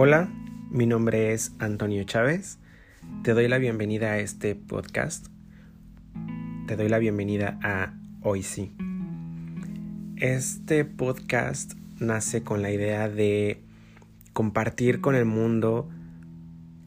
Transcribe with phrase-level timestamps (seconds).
[0.00, 0.28] Hola,
[0.70, 2.60] mi nombre es Antonio Chávez.
[3.24, 5.26] Te doy la bienvenida a este podcast.
[6.68, 8.76] Te doy la bienvenida a Hoy sí.
[10.14, 13.60] Este podcast nace con la idea de
[14.34, 15.88] compartir con el mundo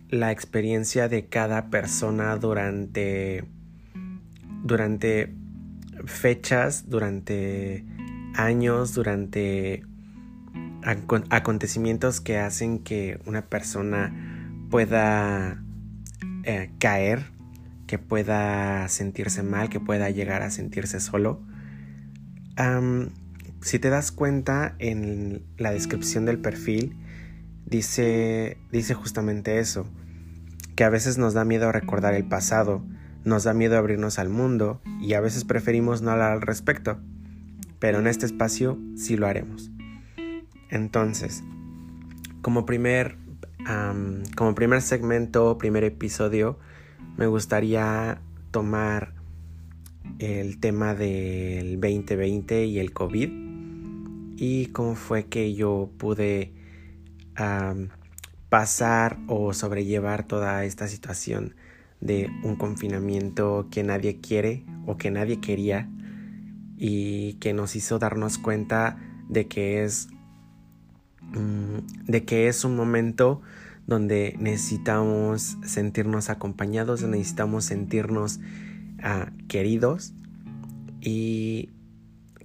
[0.07, 3.43] la experiencia de cada persona durante
[4.64, 5.34] durante
[6.05, 7.84] fechas, durante
[8.36, 9.84] años, durante
[10.84, 14.13] acontecimientos que hacen que una persona
[14.70, 15.63] pueda
[16.44, 17.31] eh, caer,
[17.88, 21.41] que pueda sentirse mal, que pueda llegar a sentirse solo.
[23.62, 26.95] si te das cuenta en la descripción del perfil,
[27.66, 29.88] dice, dice justamente eso,
[30.75, 32.84] que a veces nos da miedo recordar el pasado,
[33.23, 37.00] nos da miedo abrirnos al mundo y a veces preferimos no hablar al respecto,
[37.80, 39.70] pero en este espacio sí lo haremos.
[40.71, 41.44] Entonces,
[42.41, 43.17] como primer,
[44.36, 46.58] como primer segmento, primer episodio,
[47.17, 49.13] me gustaría tomar
[50.19, 53.30] el tema del 2020 y el COVID
[54.38, 56.53] y cómo fue que yo pude
[58.50, 61.56] pasar o sobrellevar toda esta situación
[62.00, 65.89] de un confinamiento que nadie quiere o que nadie quería
[66.78, 68.97] y que nos hizo darnos cuenta
[69.30, 70.08] de que es
[71.34, 73.42] de que es un momento
[73.88, 78.40] donde necesitamos sentirnos acompañados, necesitamos sentirnos
[79.02, 80.14] ah, queridos
[81.00, 81.70] y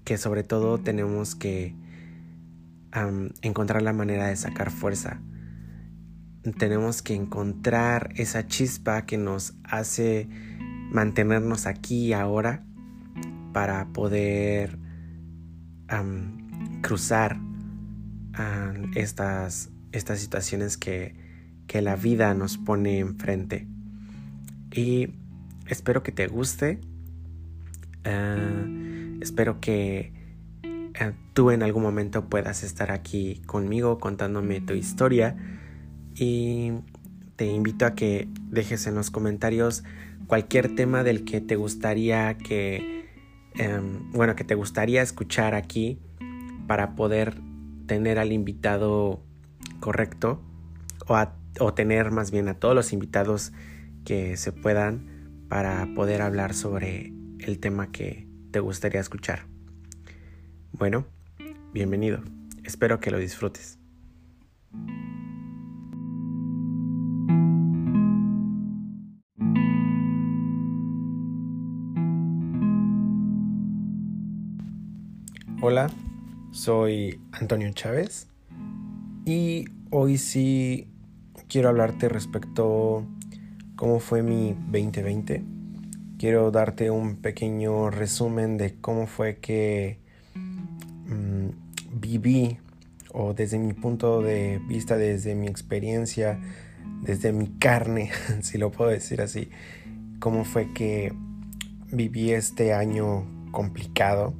[0.04, 1.74] que sobre todo tenemos que
[3.42, 5.20] encontrar la manera de sacar fuerza.
[6.58, 10.28] Tenemos que encontrar esa chispa que nos hace
[10.90, 12.64] mantenernos aquí y ahora
[13.52, 14.78] para poder
[16.82, 17.38] cruzar
[18.94, 21.14] estas, estas situaciones que,
[21.66, 23.66] que la vida nos pone enfrente.
[24.72, 25.10] Y
[25.68, 26.80] espero que te guste.
[28.04, 30.12] Eh, espero que
[30.62, 35.36] eh, tú en algún momento puedas estar aquí conmigo contándome tu historia.
[36.14, 36.72] Y
[37.36, 39.84] te invito a que dejes en los comentarios
[40.26, 43.06] cualquier tema del que te gustaría que,
[43.54, 45.98] em, bueno, que te gustaría escuchar aquí
[46.66, 47.36] para poder
[47.86, 49.22] tener al invitado
[49.80, 50.42] correcto
[51.06, 51.16] o,
[51.60, 53.52] o tener más bien a todos los invitados
[54.04, 59.46] que se puedan para poder hablar sobre el tema que te gustaría escuchar.
[60.72, 61.06] Bueno,
[61.72, 62.20] bienvenido.
[62.64, 63.78] Espero que lo disfrutes.
[75.62, 75.90] Hola,
[76.56, 78.28] soy Antonio Chávez
[79.26, 80.88] y hoy sí
[81.48, 83.06] quiero hablarte respecto
[83.76, 85.44] cómo fue mi 2020.
[86.18, 89.98] Quiero darte un pequeño resumen de cómo fue que
[90.34, 91.48] mm,
[91.92, 92.56] viví
[93.12, 96.40] o desde mi punto de vista, desde mi experiencia,
[97.02, 99.50] desde mi carne, si lo puedo decir así,
[100.20, 101.12] cómo fue que
[101.92, 104.32] viví este año complicado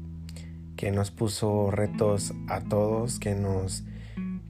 [0.77, 3.85] que nos puso retos a todos, que nos,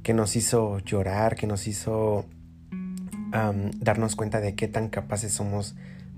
[0.02, 2.26] que nos hizo llorar, que nos hizo
[3.80, 5.74] darnos cuenta de qué tan capaces somos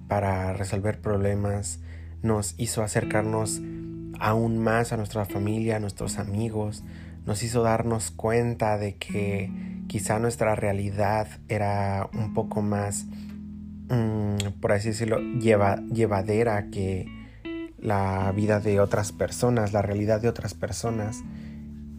[0.08, 1.80] para resolver problemas,
[2.22, 3.60] nos hizo acercarnos
[4.20, 6.84] aún más a nuestra familia, a nuestros amigos,
[7.26, 9.50] nos hizo darnos cuenta de que
[9.88, 13.06] quizá nuestra realidad era un poco más,
[13.88, 17.06] mm, por así decirlo, llevadera que,
[17.80, 21.22] la vida de otras personas, la realidad de otras personas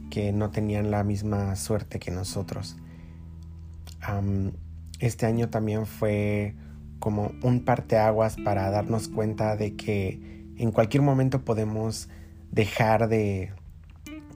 [0.10, 2.78] que no tenían la misma suerte que nosotros.
[5.00, 6.56] este año también fue
[7.00, 10.20] como un parteaguas para darnos cuenta de que
[10.58, 12.10] en cualquier momento podemos
[12.52, 13.54] dejar de,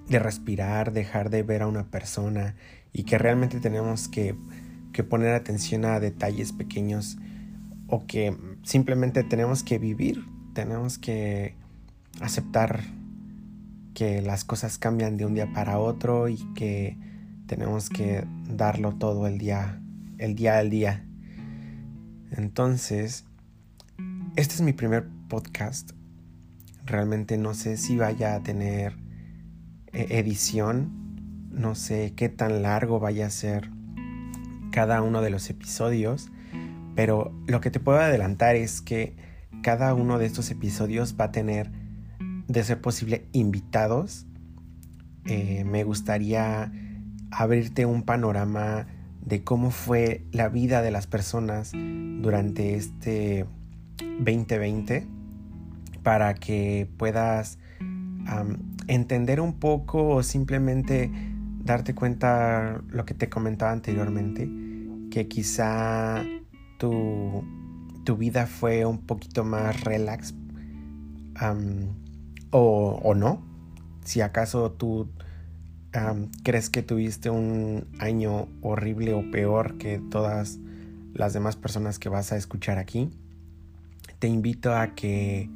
[0.08, 2.56] de respirar, dejar de ver a una persona
[2.94, 4.36] y que realmente tenemos que,
[4.94, 7.18] que poner atención a detalles pequeños
[7.88, 10.24] o que simplemente tenemos que vivir
[10.54, 11.56] tenemos que
[12.22, 12.84] aceptar
[13.94, 16.98] que las cosas cambian de un día para otro y que
[17.48, 19.82] tenemos que darlo todo el día,
[20.18, 21.06] el día al día.
[22.32, 23.26] Entonces,
[24.36, 25.92] este es mi primer podcast.
[26.86, 28.96] Realmente no sé si vaya a tener
[29.92, 31.50] eh, edición.
[31.52, 33.70] No sé qué tan largo vaya a ser
[34.72, 36.30] cada uno de los episodios.
[36.96, 39.16] Pero lo que te puedo adelantar es que
[39.62, 41.72] cada uno de estos episodios va a tener,
[42.48, 44.26] de ser posible, invitados.
[45.26, 46.72] Eh, me gustaría
[47.32, 48.88] abrirte un panorama
[49.22, 53.46] de cómo fue la vida de las personas durante este
[54.20, 55.08] 2020
[56.04, 57.58] para que puedas
[58.88, 61.12] entender un poco o simplemente
[61.64, 64.50] darte cuenta lo que te comentaba anteriormente,
[65.10, 66.24] que quizá
[66.78, 67.44] tu,
[68.04, 70.34] tu vida fue un poquito más relax
[72.52, 73.44] o, o, no.
[74.04, 75.10] Si acaso tú
[76.44, 80.60] crees que tuviste un año horrible o peor que todas
[81.14, 83.10] las demás personas que vas a escuchar aquí,
[84.20, 85.50] te invito a que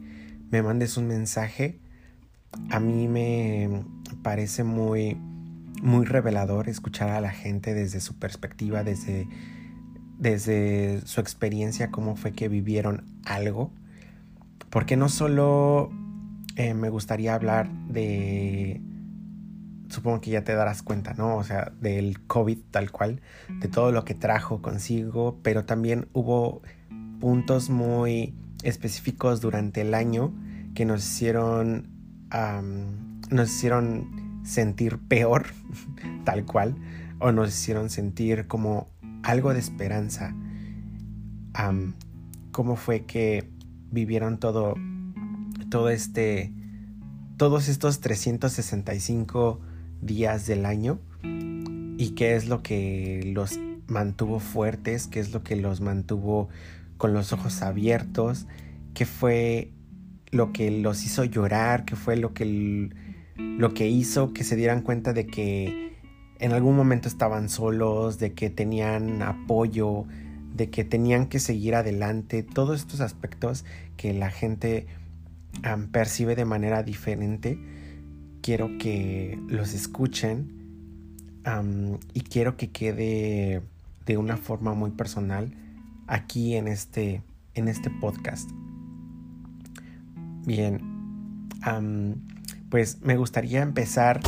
[0.52, 1.80] me mandes un mensaje.
[2.70, 3.84] A mí me
[4.24, 5.18] parece muy
[5.82, 9.28] muy revelador escuchar a la gente desde su perspectiva, desde,
[10.18, 13.72] desde su experiencia, cómo fue que vivieron algo.
[14.70, 15.92] Porque no solo
[16.56, 18.82] eh, me gustaría hablar de,
[19.90, 21.38] supongo que ya te darás cuenta, ¿no?
[21.38, 26.62] O sea, del COVID tal cual, de todo lo que trajo consigo, pero también hubo
[27.20, 30.34] puntos muy específicos durante el año
[30.74, 31.90] que nos hicieron,
[33.30, 35.48] nos hicieron sentir peor,
[36.26, 36.76] tal cual,
[37.20, 38.88] o nos hicieron sentir como
[39.28, 40.34] algo de esperanza.
[42.52, 43.50] cómo fue que
[43.92, 44.76] vivieron todo,
[45.70, 46.54] todo este,
[47.36, 49.60] todos estos 365
[50.02, 55.56] días del año y qué es lo que los mantuvo fuertes, qué es lo que
[55.56, 56.48] los mantuvo
[56.98, 58.48] con los ojos abiertos,
[58.94, 59.72] qué fue
[60.32, 62.90] lo que los hizo llorar, qué fue lo que
[63.36, 65.87] lo que hizo que se dieran cuenta de que
[66.40, 70.06] en algún momento estaban solos, de que tenían apoyo,
[70.56, 74.88] de que tenían que seguir adelante, todos estos aspectos que la gente
[75.92, 77.60] percibe de manera diferente,
[78.42, 80.54] quiero que los escuchen
[82.14, 83.62] y quiero que quede
[84.06, 85.54] de una forma muy personal
[86.08, 87.22] aquí en este,
[87.54, 88.50] en este podcast.
[90.46, 90.82] Bien,
[92.70, 94.22] pues me gustaría empezar,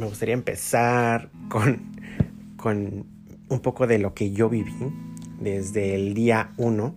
[0.00, 1.82] me gustaría empezar con,
[2.56, 3.06] con
[3.48, 4.72] un poco de lo que yo viví
[5.38, 6.94] desde el día 1,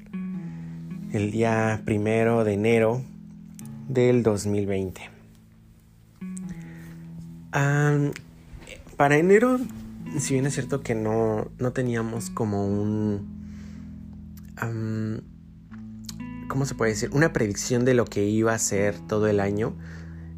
[1.11, 3.03] el día primero de enero
[3.89, 5.09] del 2020.
[8.95, 9.59] para enero,
[10.17, 13.33] si bien es cierto que no, no teníamos como un...
[16.47, 17.09] ¿Cómo se puede decir?
[17.11, 19.75] Una predicción de lo que iba a ser todo el año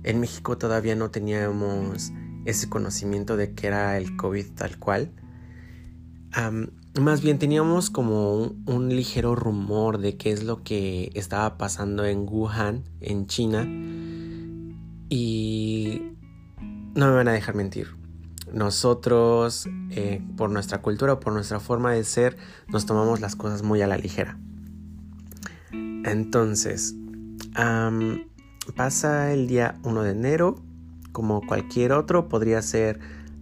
[0.03, 2.11] en México todavía no teníamos
[2.45, 5.11] ese conocimiento de que era el COVID tal cual.
[6.99, 12.27] más bien teníamos como un, ligero rumor de qué es lo que estaba pasando en
[12.27, 13.67] Wuhan, en China.
[15.09, 16.01] Y
[16.95, 17.87] no me van a dejar mentir.
[18.51, 22.37] Nosotros, eh, por nuestra cultura, por nuestra forma de ser,
[22.67, 24.39] nos tomamos las cosas muy a la ligera.
[25.71, 26.95] Entonces,
[28.75, 30.64] Pasa el día 1 de enero,
[31.15, 32.99] como cualquier otro, podría ser,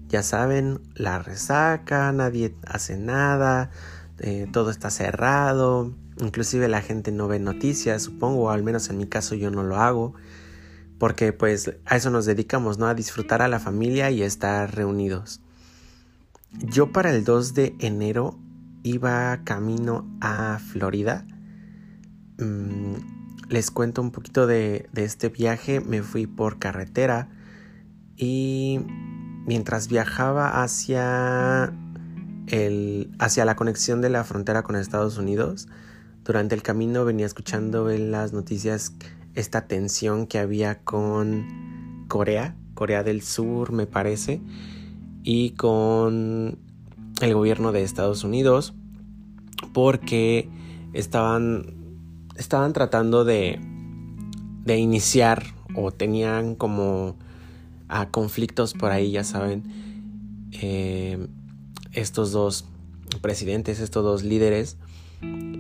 [0.08, 3.72] ya saben, la resaca, nadie hace nada,
[4.20, 5.92] eh, todo está cerrado,
[6.22, 9.64] inclusive la gente no ve noticias, supongo, o al menos en mi caso yo no
[9.64, 10.14] lo hago,
[11.00, 12.86] porque pues a eso nos dedicamos, ¿no?
[12.86, 15.42] A disfrutar a la familia y estar reunidos.
[16.60, 18.38] Yo para el 2 de enero
[18.84, 21.26] iba camino a Florida.
[22.38, 22.94] Mm,
[23.50, 25.80] les cuento un poquito de, este viaje.
[25.80, 27.30] Me fui por carretera
[28.24, 28.80] y
[29.46, 31.74] mientras viajaba hacia,
[32.48, 35.68] el, hacia la conexión de la frontera con Estados Unidos,
[36.24, 38.94] durante el camino venía escuchando en las noticias
[39.36, 44.40] esta tensión que había con Corea, Corea del Sur me parece,
[45.24, 46.60] y con
[47.20, 48.74] el gobierno de Estados Unidos,
[49.74, 50.50] porque
[50.94, 51.76] estaban
[52.38, 53.60] estaban tratando de,
[54.64, 55.44] de iniciar
[55.76, 57.18] o tenían como
[57.88, 59.64] a conflictos por ahí, ya saben,
[60.52, 61.28] eh,
[61.92, 62.66] estos dos
[63.22, 64.78] presidentes, estos dos líderes.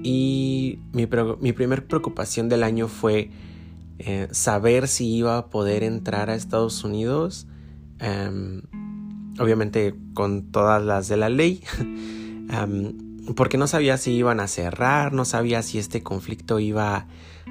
[0.03, 1.07] Y mi,
[1.39, 3.29] mi primer preocupación del año fue
[3.99, 7.47] eh, saber si iba a poder entrar a Estados Unidos,
[7.99, 8.63] em,
[9.39, 11.63] obviamente con todas las de la ley.
[12.49, 12.97] Em,
[13.35, 17.07] porque no sabía si iban a cerrar, no sabía si este conflicto iba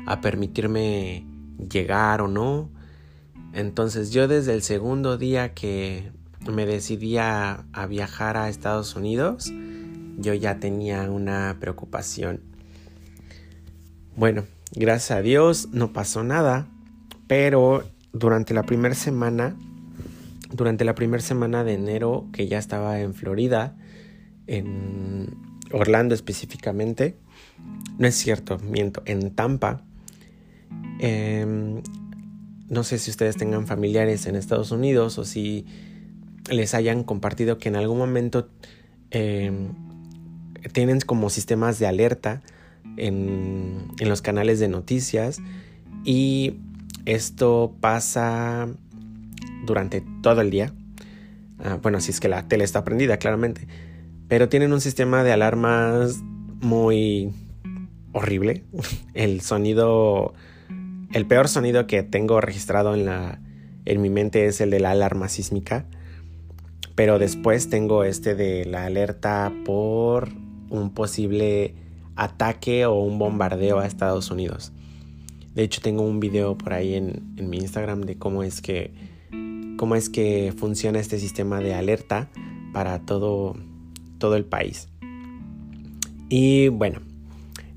[0.06, 1.24] a permitirme
[1.70, 2.68] llegar o no.
[3.52, 6.10] Entonces yo desde el segundo día que
[6.50, 9.52] me decidí a, viajar a Estados Unidos,
[10.18, 12.40] yo ya tenía una preocupación.
[14.16, 14.44] Bueno,
[14.74, 16.68] gracias a Dios no pasó nada,
[17.26, 19.56] pero durante la primera semana,
[20.50, 23.76] durante la primera semana de enero que ya estaba en Florida,
[24.46, 25.36] en
[25.72, 27.16] Orlando específicamente.
[27.98, 29.82] No es cierto, miento, en Tampa.
[30.98, 31.82] Em,
[32.72, 35.66] no sé si ustedes tengan familiares en Estados Unidos o si
[36.50, 38.48] les hayan compartido que en algún momento
[39.10, 39.74] em,
[40.72, 42.40] tienen como sistemas de alerta
[42.96, 45.38] en, en los canales de noticias
[46.02, 46.54] y
[47.04, 48.68] esto pasa
[49.66, 50.72] durante todo el día.
[51.58, 53.68] Ah, bueno, si es que la tele está prendida, claramente.
[54.28, 56.20] Pero tienen un sistema de alarmas
[56.62, 57.34] muy
[58.12, 58.64] horrible.
[59.14, 60.32] El sonido,
[61.12, 63.40] el peor sonido que tengo registrado en, la,
[63.84, 65.86] en mi mente es el de la alarma sísmica.
[66.94, 70.28] Pero después tengo este de la alerta por
[70.68, 71.74] un posible
[72.16, 74.72] ataque o un bombardeo a Estados Unidos.
[75.54, 78.92] De hecho, tengo un video por ahí en, en mi Instagram de cómo es que
[79.82, 82.28] cómo es que funciona este sistema de alerta
[82.72, 83.56] para todo,
[84.18, 84.88] todo el país.
[86.28, 87.00] Y bueno,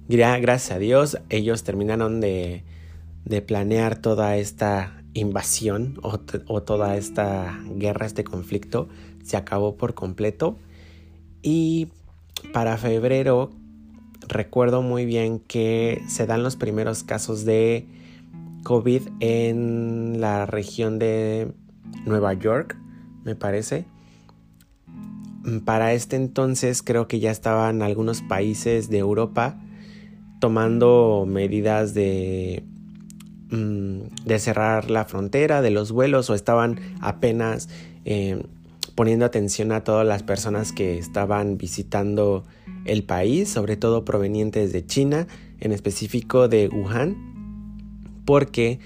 [0.07, 2.63] gracias a Dios ellos terminaron de,
[3.25, 8.87] de planear toda esta invasión o, o, toda esta guerra, este conflicto,
[9.23, 10.57] se acabó por completo.
[11.41, 11.89] Y
[12.53, 13.51] para febrero
[14.27, 17.87] recuerdo muy bien que se dan los primeros casos de
[18.63, 21.51] COVID en la región de
[22.05, 22.77] Nueva York,
[23.23, 23.85] me parece.
[25.63, 29.59] Para este entonces creo que ya estaban algunos países de Europa
[30.39, 32.63] tomando medidas de,
[33.51, 37.69] mm, de cerrar la frontera de los vuelos o estaban apenas
[38.05, 38.43] eh,
[38.95, 42.45] poniendo atención a todas las personas que estaban visitando
[42.85, 45.27] el país, sobre todo provenientes de China,
[45.59, 47.15] en específico de Wuhan,
[48.25, 48.79] porque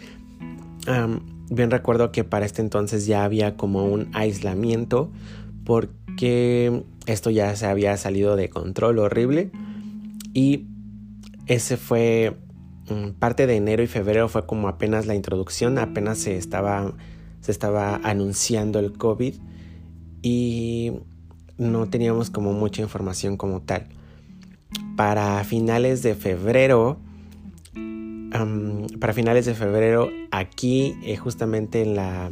[1.49, 5.11] bien recuerdo que para este entonces ya había como un aislamiento
[5.63, 9.51] porque esto ya se había salido de control horrible
[10.33, 10.65] y
[11.47, 12.37] ese fue
[13.19, 16.93] parte de enero y febrero fue como apenas la introducción, apenas se estaba
[17.41, 19.35] se estaba anunciando el COVID
[20.21, 20.91] y
[21.57, 23.87] no teníamos como mucha información como tal.
[24.95, 26.99] Para finales de febrero
[28.99, 32.31] para finales de febrero aquí eh, justamente en la...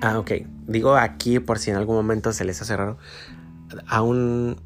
[0.00, 0.32] Ah, ok.
[0.66, 2.96] Digo aquí por si en algún momento se les hace raro.
[3.86, 4.56] Aún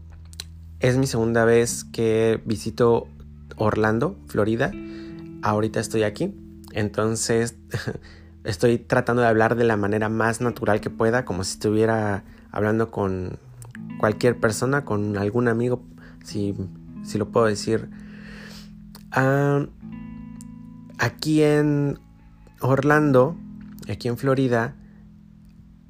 [0.81, 3.09] es mi segunda vez que visito
[3.57, 4.73] Orlando, Florida.
[5.43, 6.35] Ahorita estoy aquí.
[6.73, 7.57] Entonces
[8.45, 12.91] estoy tratando de hablar de la manera más natural que pueda, como si estuviera hablando
[12.91, 13.39] con
[13.99, 15.83] cualquier persona, con algún amigo,
[16.25, 16.55] si,
[17.05, 17.89] si lo puedo decir.
[19.13, 19.67] Ah,
[20.99, 21.99] Aquí en
[22.61, 23.37] Orlando,
[23.89, 24.75] aquí en Florida,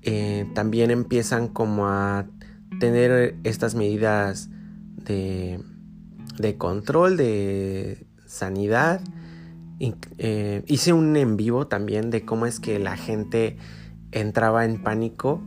[0.03, 2.27] eh, también empiezan como a
[2.81, 4.51] tener estas medidas
[4.97, 5.61] de,
[6.39, 9.01] de control, de sanidad.
[10.19, 13.57] Eh, hice un en vivo también de cómo es que la gente
[14.13, 15.43] entraba en pánico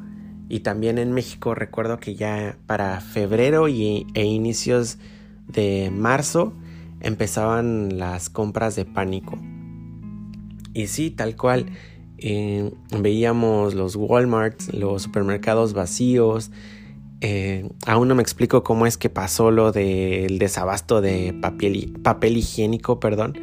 [0.50, 4.98] y también en México recuerdo que ya para febrero y, e inicios
[5.48, 6.53] de marzo
[7.01, 9.38] empezaban las compras de pánico.
[10.74, 11.67] Y sí, tal cual,
[12.17, 16.51] eh, veíamos los Walmarts, los supermercados vacíos.
[17.22, 22.38] Eh, aún no me explico cómo es que pasó lo del desabasto de papel, papel
[22.38, 23.38] higiénico, perdón.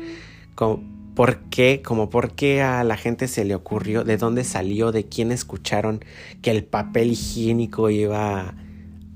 [1.14, 1.80] ¿Por qué?
[1.82, 6.04] Como por qué a la gente se le ocurrió, de dónde salió, de quién escucharon
[6.42, 8.54] que el papel higiénico iba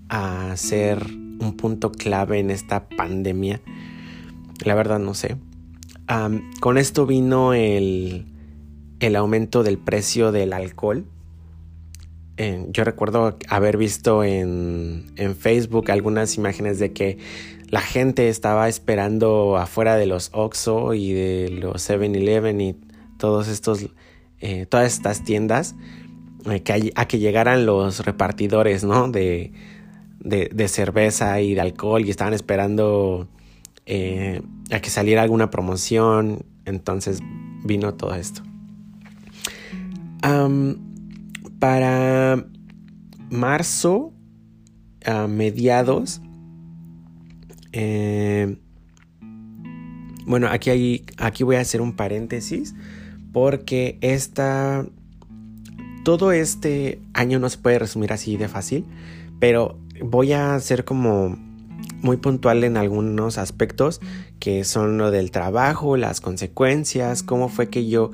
[0.08, 3.60] a ser un punto clave en esta pandemia.
[4.64, 5.36] La verdad no sé.
[6.60, 8.26] con esto vino el,
[9.00, 11.04] el, aumento del precio del alcohol.
[12.68, 17.18] Yo recuerdo haber visto en, en, Facebook algunas imágenes de que
[17.68, 22.76] la gente estaba esperando afuera de los Oxxo y de los 7-Eleven y
[23.18, 23.86] todos estos,
[24.40, 25.76] eh, todas estas tiendas
[26.46, 29.10] eh, a, que llegaran los repartidores ¿no?
[29.10, 29.52] de,
[30.18, 33.28] de, de cerveza y de alcohol y estaban esperando
[33.86, 34.42] eh,
[34.72, 36.44] a que saliera alguna promoción.
[36.64, 37.20] Entonces
[37.64, 38.42] vino todo esto.
[41.60, 42.44] Para
[43.30, 44.12] marzo,
[45.06, 46.20] a mediados,
[47.72, 48.56] eh,
[50.26, 52.74] bueno, aquí, hay, aquí voy a hacer un paréntesis
[53.32, 54.86] porque esta,
[56.04, 58.84] todo este año no se puede resumir así de fácil,
[59.38, 61.36] pero voy a hacer como
[62.02, 64.00] muy puntual en algunos aspectos
[64.38, 68.10] que son lo del trabajo, las consecuencias, cómo fue que yo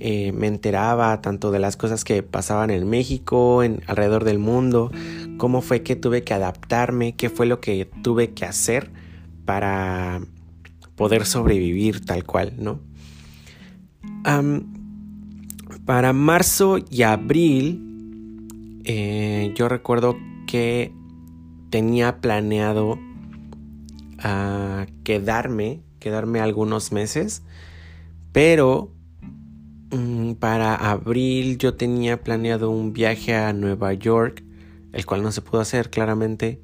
[0.00, 4.92] eh, me enteraba tanto de las cosas que pasaban en México, en alrededor del mundo,
[5.38, 8.90] cómo fue que tuve que adaptarme, qué fue lo que tuve que hacer
[9.44, 10.20] para
[10.94, 12.80] poder sobrevivir tal cual, ¿no?
[15.86, 17.80] para marzo y abril,
[18.84, 20.92] eh, yo recuerdo que
[21.70, 22.98] tenía planeado
[24.18, 27.42] ah, quedarme, quedarme algunos meses,
[28.32, 28.92] pero
[30.38, 34.42] para abril yo tenía planeado un viaje a Nueva York,
[34.92, 36.60] el cual no se pudo hacer claramente,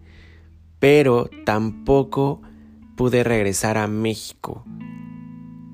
[0.78, 2.42] pero tampoco
[2.96, 4.64] pude regresar a México.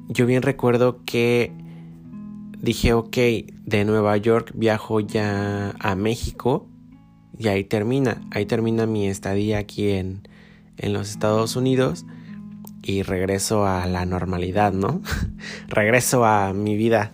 [0.08, 1.52] Yo bien recuerdo que
[2.58, 6.66] dije, ok, de Nueva York viajo ya a México
[7.38, 10.28] y ahí termina, ahí termina mi estadía aquí en,
[10.76, 12.04] en los Estados Unidos
[12.82, 15.00] y regreso a la normalidad, ¿no?
[15.68, 17.12] regreso a mi vida,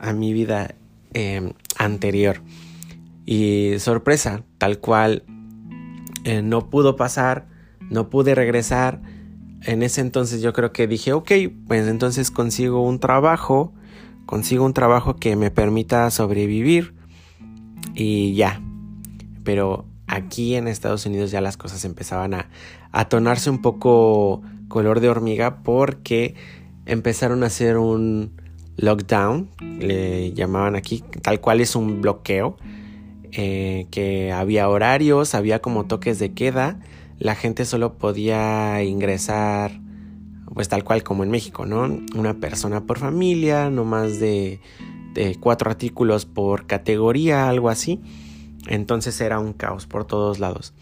[0.00, 0.74] a mi vida
[1.12, 2.42] em, anterior.
[3.26, 5.24] Y sorpresa, tal cual
[6.24, 7.46] eh, no pudo pasar,
[7.90, 9.00] no pude regresar.
[9.62, 11.30] En ese entonces yo creo que dije, ok,
[11.66, 13.74] pues entonces consigo un trabajo
[14.30, 16.94] consigo un trabajo que me permita sobrevivir
[17.96, 18.62] y ya.
[19.42, 22.48] Pero aquí en Estados Unidos ya las cosas empezaban a,
[22.92, 26.36] a tornarse un poco color de hormiga porque
[26.86, 28.39] empezaron a hacer un
[28.80, 32.56] lockdown, le llamaban aquí, tal cual es un bloqueo,
[33.32, 36.80] eh, que había horarios, había como toques de queda,
[37.18, 39.78] la gente solo podía ingresar
[40.52, 41.88] pues tal cual como en México, ¿no?
[42.16, 44.60] Una persona por familia, no más de,
[45.38, 48.00] cuatro artículos por categoría, algo así.
[48.66, 50.74] Entonces era un caos por todos lados.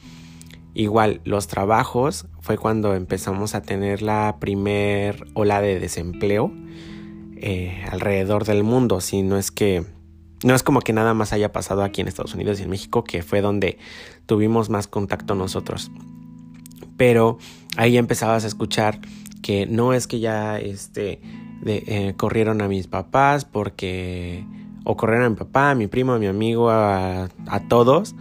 [0.74, 6.52] Igual, los trabajos fue cuando empezamos a tener la primer ola de desempleo
[7.42, 9.00] eh, alrededor del mundo.
[9.00, 9.84] Si no es que
[10.44, 13.02] no es como que nada más haya pasado aquí en Estados Unidos y en México,
[13.02, 13.78] que fue donde
[14.26, 15.90] tuvimos más contacto nosotros.
[16.96, 17.38] Pero
[17.76, 19.00] ahí empezabas a escuchar
[19.42, 21.20] que no es que ya este,
[21.66, 24.44] eh, corrieron a mis papás porque
[24.84, 27.28] o corrieron a mi papá, a mi primo, a mi amigo, a,
[27.68, 28.14] todos,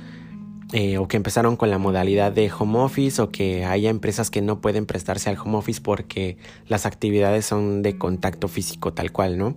[0.74, 4.42] eh, o que empezaron con la modalidad de home office, o que haya empresas que
[4.42, 9.38] no pueden prestarse al home office porque las actividades son de contacto físico tal cual,
[9.38, 9.56] ¿no?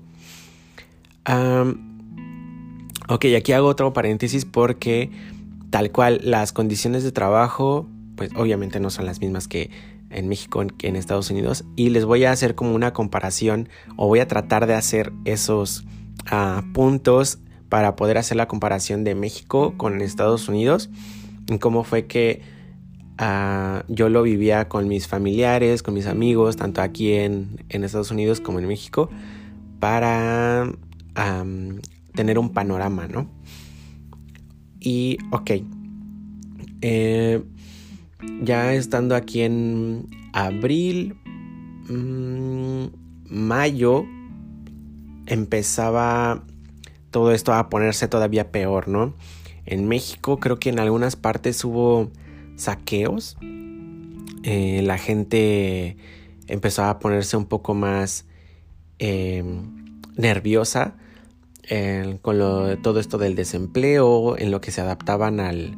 [3.08, 5.10] ok, aquí hago otro paréntesis porque
[5.70, 9.70] tal cual las condiciones de trabajo, pues obviamente no son las mismas que
[10.10, 14.08] en México que en Estados Unidos y les voy a hacer como una comparación o
[14.08, 15.84] voy a tratar de hacer esos
[16.26, 17.38] ah, puntos
[17.70, 20.90] para poder hacer la comparación de México con Estados Unidos
[21.48, 22.42] y cómo fue que
[23.16, 28.40] ah, yo lo vivía con mis familiares, con mis amigos, tanto aquí en, Estados Unidos
[28.40, 29.08] como en México,
[29.78, 30.70] para
[32.14, 33.30] tener un panorama, ¿no?
[34.80, 35.50] Y, ok.
[36.82, 37.42] Eh,
[38.42, 41.14] ya estando aquí en abril,
[41.88, 42.86] mm,
[43.30, 44.04] mayo,
[45.26, 46.44] empezaba
[47.10, 49.14] todo esto a ponerse todavía peor, ¿no?
[49.66, 52.10] En México creo que en algunas partes hubo
[52.56, 53.36] saqueos.
[54.42, 55.96] Eh, la gente
[56.46, 58.24] empezó a ponerse un poco más
[58.98, 60.96] em, nerviosa
[62.22, 65.76] con lo, todo esto del desempleo, en lo que se adaptaban al,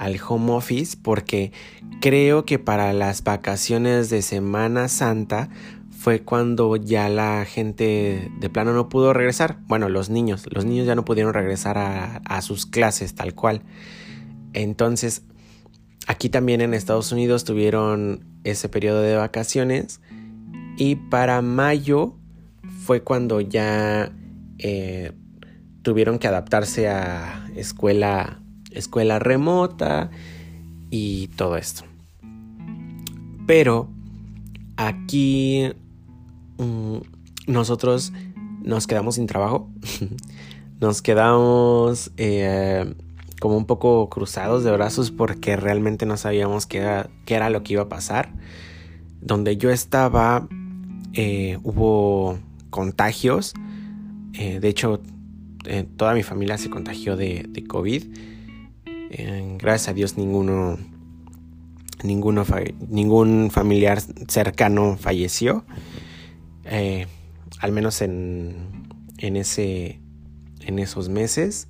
[0.00, 1.52] al home office porque
[2.00, 5.50] creo que para las vacaciones de Semana Santa
[6.00, 9.58] fue cuando ya la gente de plano no pudo regresar.
[9.66, 13.60] Bueno, los niños, los niños ya no pudieron regresar a, sus clases tal cual.
[14.54, 15.24] Entonces,
[16.06, 20.00] aquí también en Estados Unidos tuvieron ese periodo de vacaciones
[20.78, 22.14] y para mayo
[22.86, 24.10] fue cuando ya
[24.56, 25.12] eh,
[25.82, 30.10] tuvieron que adaptarse a escuela escuela remota
[30.88, 31.84] y todo esto.
[33.46, 33.90] Pero
[34.78, 35.74] aquí
[36.60, 36.98] mm,
[37.46, 38.12] nosotros
[38.62, 39.70] nos quedamos sin trabajo.
[40.80, 42.94] nos quedamos eh,
[43.40, 47.62] como un poco cruzados de brazos porque realmente no sabíamos qué era, qué era lo
[47.62, 48.32] que iba a pasar.
[49.20, 50.48] Donde yo estaba
[51.12, 52.38] eh, hubo
[52.70, 53.54] contagios.
[54.34, 55.00] Eh, de hecho,
[55.96, 58.04] toda mi familia se contagió de, de COVID
[59.58, 60.78] gracias a Dios ninguno,
[62.02, 62.44] ninguno
[62.88, 65.64] ningún familiar cercano falleció.
[66.64, 67.06] Eh,
[67.60, 70.00] al menos en, en, ese,
[70.60, 71.68] en esos meses.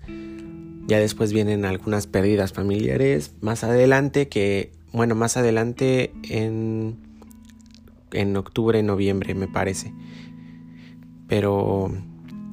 [0.87, 3.35] Ya después vienen algunas pérdidas familiares.
[3.41, 6.97] Más adelante que, bueno, más adelante en,
[8.13, 9.95] en octubre, noviembre me parece.
[11.29, 11.93] Pero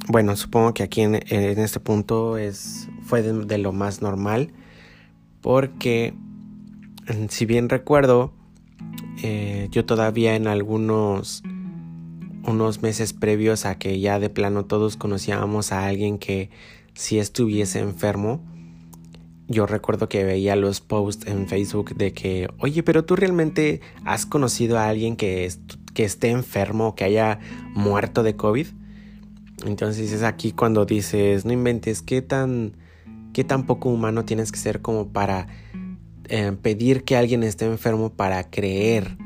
[0.10, 4.54] bueno, supongo que aquí en, en este punto es, fue de lo más normal
[5.42, 6.14] porque
[7.30, 8.34] si bien recuerdo,
[9.24, 11.44] eh, yo todavía en algunos
[12.48, 16.50] unos meses previos a que ya de plano todos conocíamos a alguien que
[16.94, 18.42] si estuviese enfermo,
[19.48, 24.26] yo recuerdo que veía los posts en Facebook de que, oye, pero tú realmente has
[24.26, 25.50] conocido a alguien que,
[25.94, 27.40] que esté enfermo, que haya
[27.74, 28.68] muerto de COVID.
[29.66, 32.74] Entonces es aquí cuando dices, no inventes, ¿qué tan,
[33.34, 35.48] qué tan poco humano tienes que ser como para
[36.30, 39.18] eh, pedir que alguien esté enfermo para creer,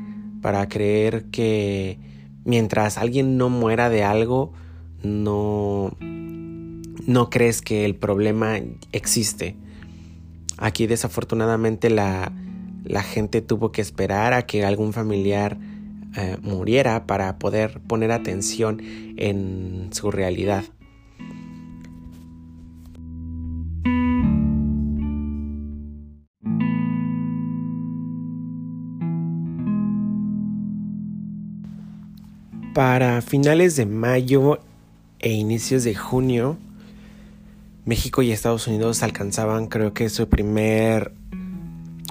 [0.42, 2.11] para creer que
[2.44, 4.54] mientras alguien no muera de algo,
[5.04, 8.60] no, no crees que el problema
[8.92, 9.56] existe.
[10.58, 12.32] Aquí desafortunadamente la,
[12.84, 15.58] la gente tuvo que esperar a que algún familiar
[16.16, 18.82] eh, muriera para poder poner atención
[19.18, 20.64] en su realidad.
[32.74, 34.60] Para finales de mayo
[35.20, 36.58] e inicios de junio,
[37.84, 41.14] México y Estados Unidos alcanzaban creo que su primer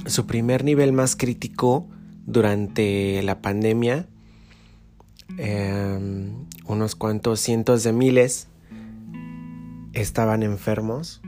[0.04, 1.86] su primer nivel más crítico
[2.26, 4.06] durante la pandemia.
[5.38, 8.48] Em, unos cuantos cientos de miles
[9.94, 11.22] estaban enfermos,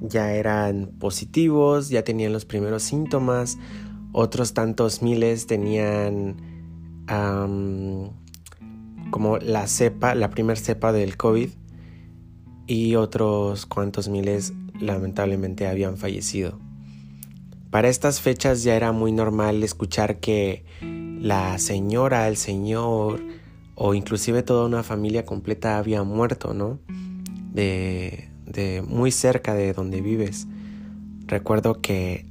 [0.00, 3.58] ya eran positivos, ya tenían los primeros síntomas,
[4.12, 6.36] otros tantos miles tenían
[9.10, 11.50] como la cepa, la primera cepa del COVID
[12.66, 16.58] y otros cuantos miles lamentablemente habían fallecido.
[17.70, 20.64] Para estas fechas ya era muy normal escuchar que
[21.20, 23.20] la señora, el señor
[23.74, 26.78] o inclusive toda una familia completa había muerto, ¿no?
[27.52, 30.46] De, de muy cerca de donde vives.
[31.26, 32.26] Recuerdo que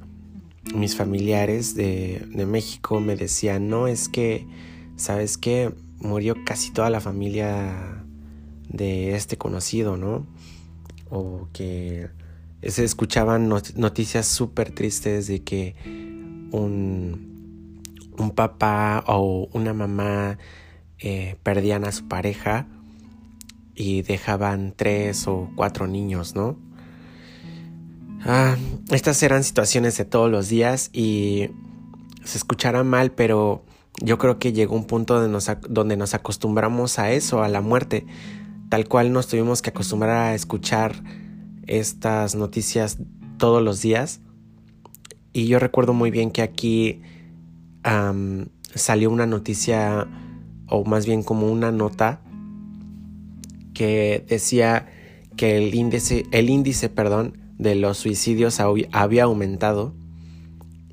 [0.74, 4.48] mis familiares de, de México me decían, no, es que,
[4.96, 5.74] ¿sabes qué?
[6.00, 8.04] Murió casi toda la familia
[8.70, 10.26] de este conocido, ¿no?
[11.10, 12.10] O que
[12.64, 15.76] se escuchaban noticias súper tristes de que
[16.52, 17.82] un,
[18.18, 20.38] un, papá o una mamá
[21.00, 22.68] eh, perdían a su pareja
[23.76, 26.58] y dejaban tres o cuatro niños, ¿no?
[28.26, 28.58] Ah,
[28.90, 31.50] estas eran situaciones de todos los días y
[32.24, 33.64] se escuchará mal, pero
[34.02, 37.62] yo creo que llegó un punto donde nos, donde nos acostumbramos a eso, a la
[37.62, 38.06] muerte,
[38.70, 41.04] tal cual nos tuvimos que acostumbrar a escuchar
[41.66, 42.98] estas noticias
[43.38, 44.22] todos los días.
[45.34, 47.02] Y yo recuerdo muy bien que aquí
[48.76, 50.08] salió una noticia,
[50.68, 52.22] o más bien como una nota,
[53.74, 54.88] que decía
[55.36, 59.94] que el índice, el índice perdón, de los suicidios había aumentado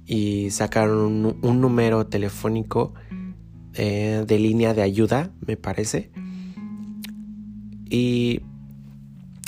[0.06, 2.94] y sacaron un, número telefónico
[3.74, 6.10] eh, de línea de ayuda, me parece.
[7.88, 8.42] Y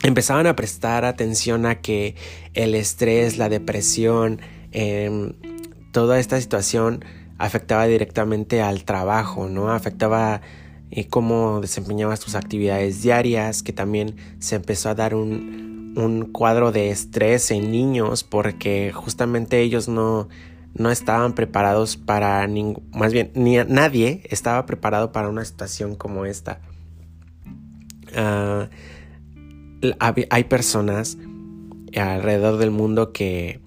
[0.03, 2.15] empezaban a prestar atención a que
[2.55, 4.41] el estrés, la depresión,
[4.73, 5.35] em,
[5.93, 7.05] toda esta situación
[7.39, 9.71] afectaba directamente al trabajo, ¿no?
[9.71, 10.41] Afectaba
[10.91, 16.73] eh, cómo desempeñabas tus actividades diarias, que también se empezó a dar un, un cuadro
[16.73, 20.29] de estrés en niños porque justamente ellos no,
[20.75, 26.27] no estaban preparados para ningún, más bien, ni nadie estaba preparado para una situación como
[26.27, 26.61] esta.
[28.15, 28.69] Ah,
[30.31, 31.19] hay personas
[31.95, 33.61] alrededor del mundo que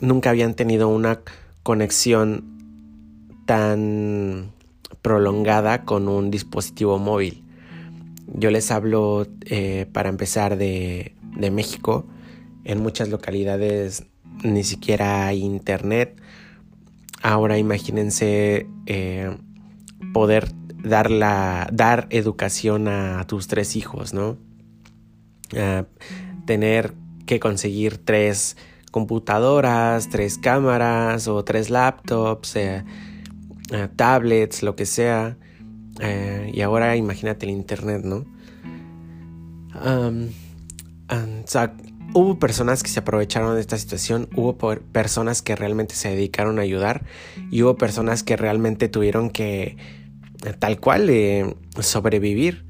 [0.00, 1.20] nunca habían tenido una
[1.62, 2.58] conexión
[3.46, 4.52] tan
[5.02, 7.44] prolongada con un dispositivo móvil.
[8.26, 12.06] Yo les hablo eh, para empezar de de México.
[12.64, 14.04] En muchas localidades
[14.42, 16.20] ni siquiera hay internet.
[17.22, 19.36] Ahora imagínense eh,
[20.12, 20.48] poder
[20.82, 24.36] dar, la, dar educación a tus tres hijos, ¿no?
[26.44, 26.92] tener
[27.24, 28.58] que conseguir tres
[28.90, 32.84] computadoras, tres cámaras o tres laptops, eh,
[33.72, 35.38] eh, tablets, lo que sea.
[36.52, 38.26] y ahora imagínate el internet, ¿no?
[42.14, 46.62] Hubo personas que se aprovecharon de esta situación, hubo personas que realmente se dedicaron a
[46.62, 47.04] ayudar
[47.50, 49.76] y hubo personas que realmente tuvieron que,
[50.58, 52.64] tal cual, eh, sobrevivir.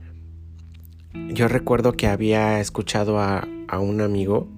[1.31, 3.47] Yo recuerdo que había escuchado a,
[3.81, 4.49] un amigo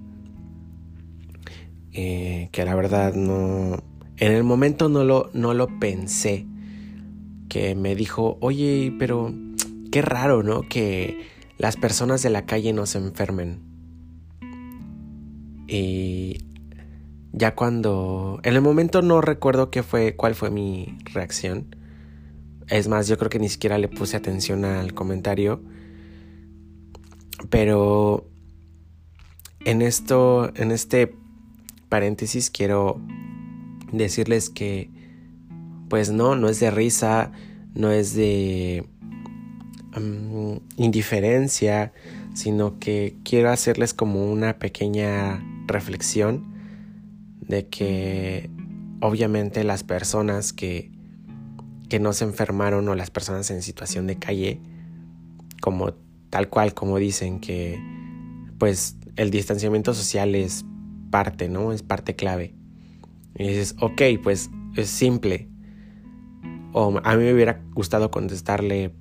[1.91, 3.83] eh, que la verdad no,
[4.17, 6.45] en el momento no lo, no lo pensé,
[7.49, 9.33] que me dijo, oye, pero
[9.91, 10.61] qué raro, ¿no?
[10.69, 13.70] Que las personas de la calle no se enfermen.
[15.71, 16.47] Y
[17.31, 18.41] ya cuando...
[18.43, 21.77] En el momento no recuerdo qué fue, cuál fue mi reacción.
[22.67, 25.63] Es más, yo creo que ni siquiera le puse atención al comentario.
[27.49, 28.29] Pero
[29.63, 31.15] en esto, en este
[31.87, 32.99] paréntesis quiero
[33.93, 34.89] decirles que
[35.87, 37.31] pues no, no es de risa,
[37.75, 38.85] no es de
[39.97, 41.93] mm, indiferencia,
[42.33, 46.53] sino que quiero hacerles como una pequeña reflexión
[47.41, 48.49] de que
[49.01, 50.91] obviamente las personas que,
[51.89, 54.61] que no se enfermaron o las personas en situación de calle,
[55.61, 55.93] como
[56.29, 57.79] tal cual como dicen que
[58.57, 60.65] pues el distanciamiento social es
[61.09, 61.73] parte, ¿no?
[61.73, 62.55] Es parte clave.
[63.35, 65.49] Y dices, ok, pues es simple.
[66.73, 68.93] O a mí me hubiera gustado contestarle,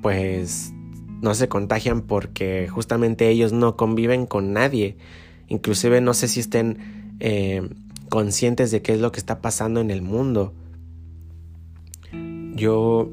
[0.00, 0.72] pues
[1.20, 4.96] no se contagian porque justamente ellos no conviven con nadie.
[5.50, 6.78] Inclusive no sé si estén
[7.18, 7.68] eh,
[8.08, 10.54] conscientes de qué es lo que está pasando en el mundo.
[12.54, 13.10] Yo,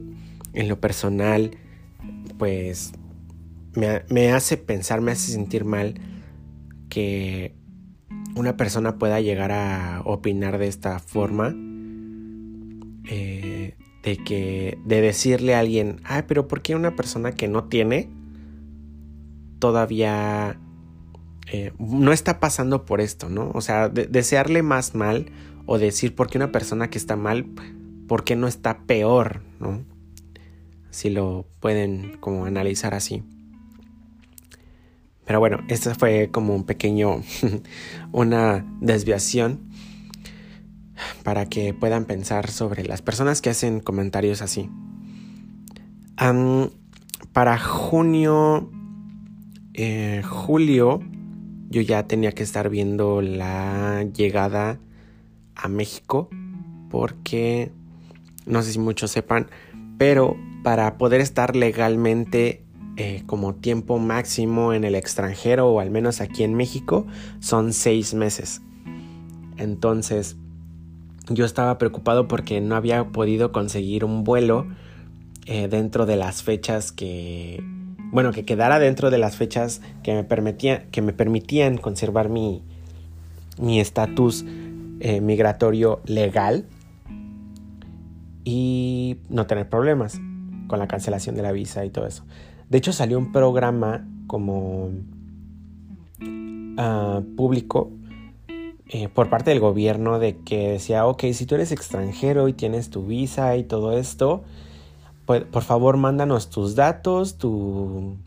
[0.53, 1.51] en lo personal,
[2.37, 2.93] pues
[3.73, 5.95] me, hace pensar, me hace sentir mal
[6.89, 7.55] que
[8.35, 11.55] una persona pueda llegar a opinar de esta forma,
[13.05, 17.63] eh, de que, de decirle a alguien, ay, pero ¿por qué una persona que no
[17.63, 18.09] tiene
[19.57, 20.59] todavía
[21.51, 23.51] eh, no está pasando por esto, ¿no?
[23.53, 25.31] O sea, desearle más mal
[25.65, 27.45] o decir por qué una persona que está mal,
[28.07, 29.83] ¿por qué no está peor, ¿no?
[30.89, 33.23] Si lo pueden como analizar así.
[35.25, 37.21] Pero bueno, esta fue como un pequeño,
[38.11, 39.69] una desviación
[41.23, 44.69] para que puedan pensar sobre las personas que hacen comentarios así.
[47.33, 48.71] para junio,
[49.73, 51.01] eh, julio,
[51.69, 54.79] yo ya tenía que estar viendo la llegada
[55.55, 56.29] a México
[56.89, 57.71] porque,
[58.45, 59.49] no sé si muchos sepan,
[59.97, 62.63] pero para poder estar legalmente
[62.95, 67.05] eh, como tiempo máximo en el extranjero o al menos aquí en México
[67.39, 68.61] son seis meses.
[69.57, 70.37] Entonces
[71.29, 74.67] yo estaba preocupado porque no había podido conseguir un vuelo
[75.45, 77.63] eh, dentro de las fechas que
[78.11, 82.63] bueno que quedara dentro de las fechas que me permitían que me permitían conservar mi
[83.59, 84.45] mi estatus
[84.99, 86.65] eh, migratorio legal
[88.43, 90.19] y no tener problemas
[90.67, 92.23] con la cancelación de la visa y todo eso.
[92.69, 94.91] De hecho salió un programa como
[96.77, 97.91] ah, público
[98.89, 102.89] eh, por parte del gobierno de que decía, ok, si tú eres extranjero y tienes
[102.89, 104.43] tu visa y todo esto,
[105.27, 108.17] por favor mándanos tus datos, tu,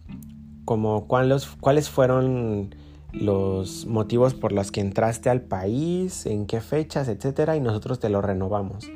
[0.64, 2.74] como cuáles, cuáles fueron
[3.12, 8.08] los motivos por los que entraste al país, en qué fechas, etcétera, y nosotros te
[8.08, 8.88] lo renovamos.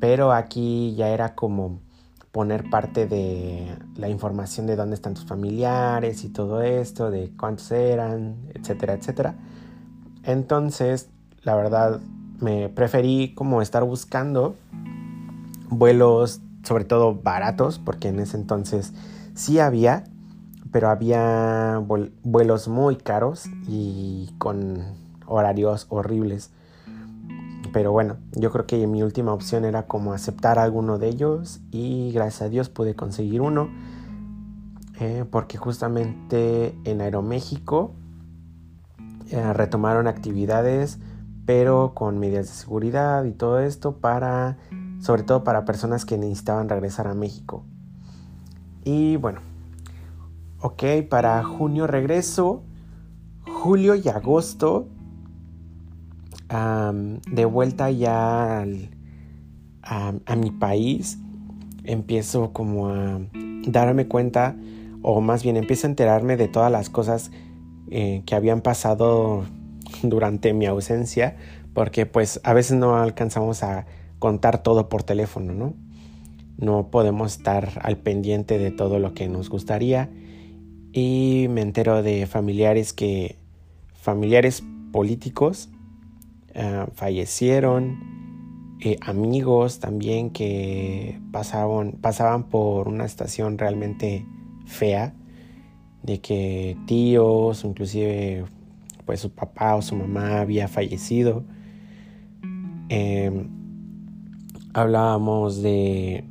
[0.00, 1.80] Pero aquí ya era como
[2.32, 7.70] poner parte de la información de dónde están tus familiares y todo esto, de cuántos
[7.70, 9.34] eran, etcétera, etcétera.
[10.22, 11.10] Entonces,
[11.42, 12.00] la verdad,
[12.40, 14.56] me preferí como estar buscando
[15.68, 18.92] vuelos, sobre todo baratos, porque en ese entonces
[19.34, 20.04] sí había,
[20.72, 21.80] pero había
[22.24, 24.82] vuelos muy caros y con
[25.26, 26.50] horarios horribles.
[27.72, 32.12] Pero bueno, yo creo que mi última opción era como aceptar alguno de ellos y
[32.12, 33.68] gracias a Dios pude conseguir uno.
[35.00, 37.94] Eh, porque justamente en Aeroméxico
[39.30, 41.00] eh, retomaron actividades,
[41.46, 44.56] pero con medidas de seguridad y todo esto para,
[45.00, 47.64] sobre todo para personas que necesitaban regresar a México.
[48.84, 49.40] Y bueno,
[50.60, 52.62] ok, para junio regreso,
[53.46, 54.88] julio y agosto
[57.26, 58.64] de vuelta ya
[59.82, 61.18] a, mi país,
[61.84, 63.20] empiezo como a
[63.66, 64.56] darme cuenta,
[65.02, 67.30] o más bien empiezo a enterarme de todas las cosas
[67.90, 69.44] eh, que habían pasado
[70.02, 71.36] durante mi ausencia,
[71.72, 73.86] porque pues a veces no alcanzamos a
[74.24, 75.74] contar todo por teléfono, ¿no?
[76.56, 80.08] No podemos estar al pendiente de todo lo que nos gustaría
[80.94, 83.36] y me entero de familiares que
[83.92, 85.68] familiares políticos
[86.54, 94.24] eh, fallecieron, eh, amigos también que pasaban, pasaban por una estación realmente
[94.64, 95.12] fea,
[96.02, 98.46] de que tíos, inclusive
[99.04, 101.44] pues su papá o su mamá había fallecido.
[102.88, 103.63] Em,
[104.74, 106.24] hablábamos de,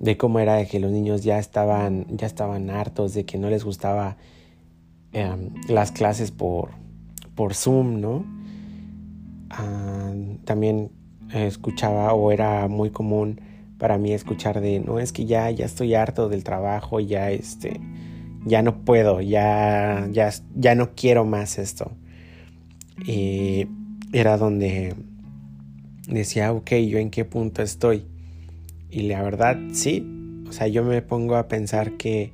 [0.00, 3.48] de cómo era de que los niños ya estaban, ya estaban hartos, de que no
[3.48, 4.16] les gustaba
[5.12, 6.70] em, las clases por,
[7.34, 8.24] por Zoom, ¿no?
[9.50, 10.12] ah,
[10.44, 10.90] también
[11.32, 13.40] escuchaba o era muy común
[13.78, 17.80] para mí escuchar de no es que ya ya estoy harto del trabajo ya este
[18.44, 21.92] ya no puedo ya ya ya no quiero más esto
[23.04, 23.66] y
[24.12, 24.94] era donde
[26.08, 28.04] decía ok yo en qué punto estoy
[28.90, 30.06] y la verdad sí
[30.48, 32.32] o sea yo me pongo a pensar que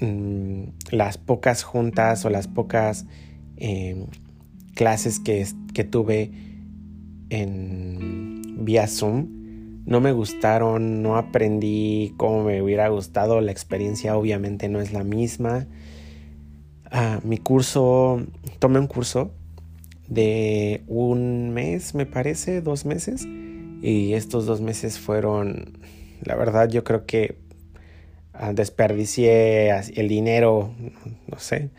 [0.00, 3.06] mm, las pocas juntas o las pocas
[3.56, 4.06] em,
[4.74, 6.30] clases que, que tuve
[7.30, 9.44] en vía Zoom
[9.86, 15.04] no me gustaron, no aprendí como me hubiera gustado, la experiencia obviamente no es la
[15.04, 15.66] misma.
[16.90, 18.22] Ah, mi curso,
[18.60, 19.32] tomé un curso
[20.08, 23.26] de un mes, me parece, dos meses,
[23.82, 25.78] y estos dos meses fueron,
[26.22, 27.36] la verdad yo creo que
[28.32, 30.74] ah, desperdicié el dinero,
[31.26, 31.70] no sé.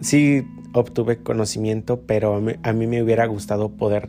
[0.00, 4.08] Sí obtuve conocimiento, pero a mí, a mí me hubiera gustado poder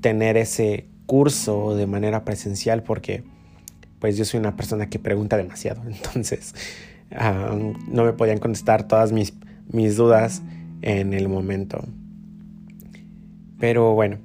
[0.00, 3.24] tener ese curso de manera presencial porque
[3.98, 6.54] pues yo soy una persona que pregunta demasiado, entonces
[7.10, 9.34] no me podían contestar todas mis,
[9.68, 10.42] mis dudas
[10.82, 11.84] en el momento.
[13.58, 14.18] Pero bueno,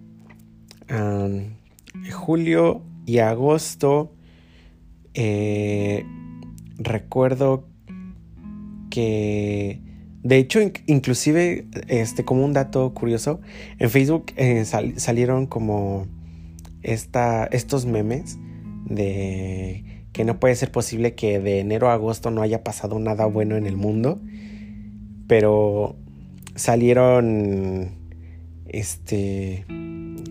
[2.12, 4.14] julio y agosto
[5.14, 6.06] eh,
[6.78, 7.68] recuerdo
[8.90, 9.82] que
[10.24, 13.42] de hecho, inclusive, este, como un dato curioso,
[13.80, 16.06] en Facebook eh, salieron como
[16.84, 18.38] esta, estos memes
[18.86, 23.26] de que no puede ser posible que de enero a agosto no haya pasado nada
[23.26, 24.22] bueno en el mundo.
[25.28, 25.96] Pero
[26.56, 28.01] salieron
[28.72, 29.66] este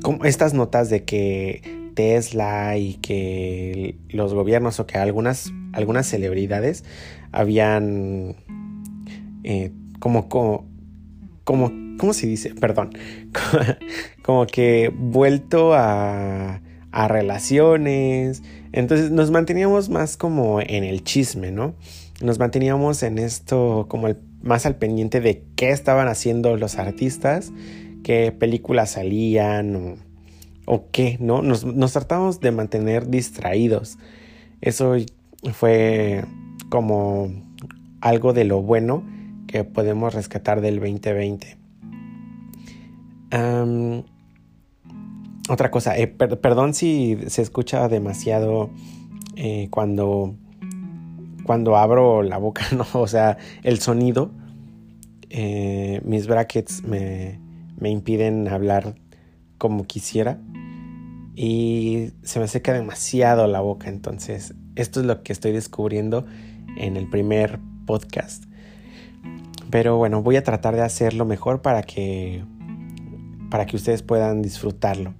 [0.03, 1.62] como estas notas de que
[1.94, 6.85] Tesla y que los gobiernos o que algunas, algunas celebridades
[7.33, 8.37] habían
[9.44, 10.66] eh, como, como,
[11.44, 12.55] como, ¿cómo se dice?
[12.55, 12.90] Perdón,
[14.22, 18.42] como que vuelto a, a relaciones.
[18.72, 21.74] Entonces nos manteníamos más como en el chisme, ¿no?
[22.22, 24.09] Nos manteníamos en esto como
[24.42, 27.53] más al pendiente de qué estaban haciendo los artistas,
[28.02, 29.98] qué películas salían
[30.66, 31.42] o, qué, ¿no?
[31.42, 33.98] Nos, tratamos de mantener distraídos.
[34.60, 34.94] Eso
[35.52, 36.24] fue
[36.68, 37.30] como
[38.00, 39.02] algo de lo bueno
[39.46, 41.56] que podemos rescatar del 2020.
[45.48, 48.70] otra cosa, eh, perdón si se escucha demasiado
[49.42, 50.34] eh, cuando,
[51.44, 52.86] cuando abro la boca, ¿no?
[52.92, 54.30] O sea, el sonido.
[55.32, 57.39] Eh, mis brackets me,
[57.81, 58.95] me impiden hablar
[59.59, 60.38] como quisiera
[61.35, 63.88] y se me seca demasiado la boca.
[63.88, 66.27] Entonces, esto es lo que estoy descubriendo
[66.77, 68.45] en el primer podcast.
[69.71, 72.45] Pero bueno, voy a tratar de hacerlo mejor para que,
[73.51, 75.14] para que ustedes puedan disfrutarlo.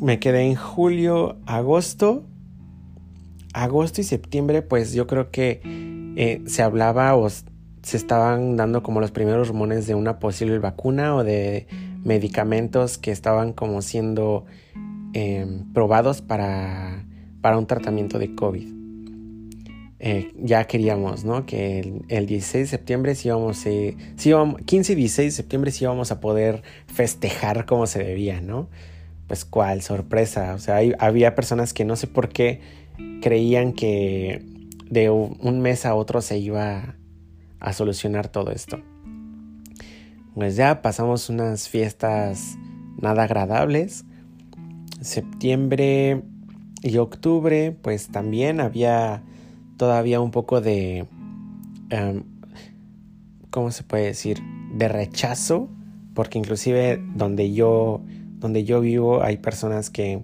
[0.00, 2.26] me quedé en julio, agosto.
[3.52, 5.60] Agosto y septiembre, pues yo creo que
[6.16, 7.28] eh, se hablaba o
[7.82, 11.66] se estaban dando como los primeros rumores de una posible vacuna o de
[12.04, 14.44] medicamentos que estaban como siendo
[15.12, 17.04] em, probados para,
[17.40, 18.80] para un tratamiento de COVID.
[20.02, 21.44] Eh, ya queríamos, ¿no?
[21.44, 24.32] Que el, 16 de septiembre sí íbamos, eh, sí
[24.64, 28.68] 15 y 16 de septiembre sí íbamos a poder festejar como se debía, ¿no?
[29.26, 32.60] Pues cuál sorpresa, o sea, había personas que no sé por qué
[33.20, 34.42] creían que
[34.88, 36.96] de un mes a otro se iba
[37.60, 38.80] a solucionar todo esto.
[40.34, 42.56] Pues ya pasamos unas fiestas
[43.00, 44.04] nada agradables.
[45.00, 46.22] Septiembre
[46.82, 49.22] y octubre, pues también había
[49.76, 51.06] todavía un poco de,
[51.90, 52.24] em,
[53.50, 54.40] ¿cómo se puede decir?
[54.74, 55.68] De rechazo,
[56.14, 58.02] porque inclusive donde yo,
[58.38, 60.22] donde yo vivo hay personas que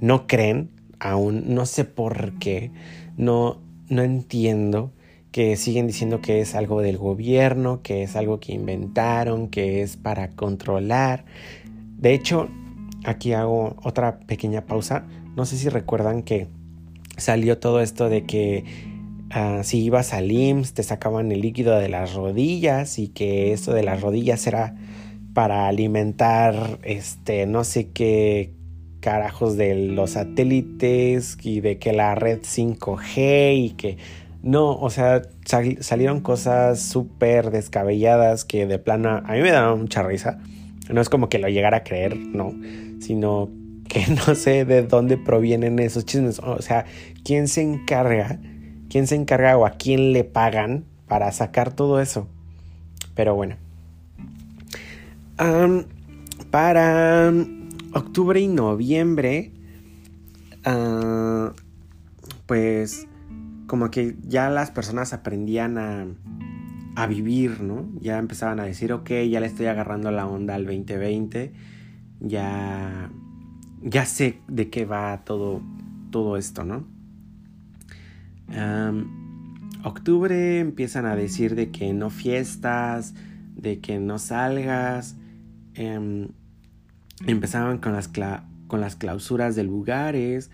[0.00, 0.70] no creen
[1.00, 2.70] aún, no sé por qué,
[3.16, 3.58] no,
[3.88, 4.92] no entiendo
[5.38, 9.96] que siguen diciendo que es algo del gobierno, que es algo que inventaron, que es
[9.96, 11.26] para controlar.
[11.96, 12.48] De hecho,
[13.04, 15.06] aquí hago otra pequeña pausa.
[15.36, 16.48] No sé si recuerdan que
[17.18, 18.64] salió todo esto de que
[19.30, 23.72] ah, si ibas al IMSS te sacaban el líquido de las rodillas y que eso
[23.72, 24.74] de las rodillas era
[25.34, 28.54] para alimentar este no sé qué
[28.98, 33.98] carajos de los satélites y de que la red 5G y que
[34.48, 40.02] no, o sea, salieron cosas súper descabelladas que de plano a mí me daban mucha
[40.02, 40.38] risa.
[40.88, 42.54] No es como que lo llegara a creer, no,
[42.98, 43.50] sino
[43.90, 46.38] que no sé de dónde provienen esos chismes.
[46.38, 46.86] O sea,
[47.24, 48.40] ¿quién se encarga?
[48.88, 52.26] ¿Quién se encarga o a quién le pagan para sacar todo eso?
[53.14, 53.56] Pero bueno.
[56.50, 57.34] para
[57.92, 59.52] octubre y noviembre,
[60.64, 61.52] ah,
[62.46, 63.07] pues
[63.68, 66.06] como que ya las personas aprendían a,
[66.96, 67.86] a, vivir, ¿no?
[68.00, 71.52] Ya empezaban a decir, ok, ya le estoy agarrando la onda al 2020,
[72.18, 73.10] ya,
[73.82, 75.62] ya sé de qué va todo,
[76.10, 76.84] todo esto, ¿no?
[79.84, 83.14] octubre empiezan a decir de que no fiestas,
[83.56, 85.16] de que no salgas.
[85.74, 86.28] Em,
[87.26, 90.50] empezaban con las, con las clausuras de lugares.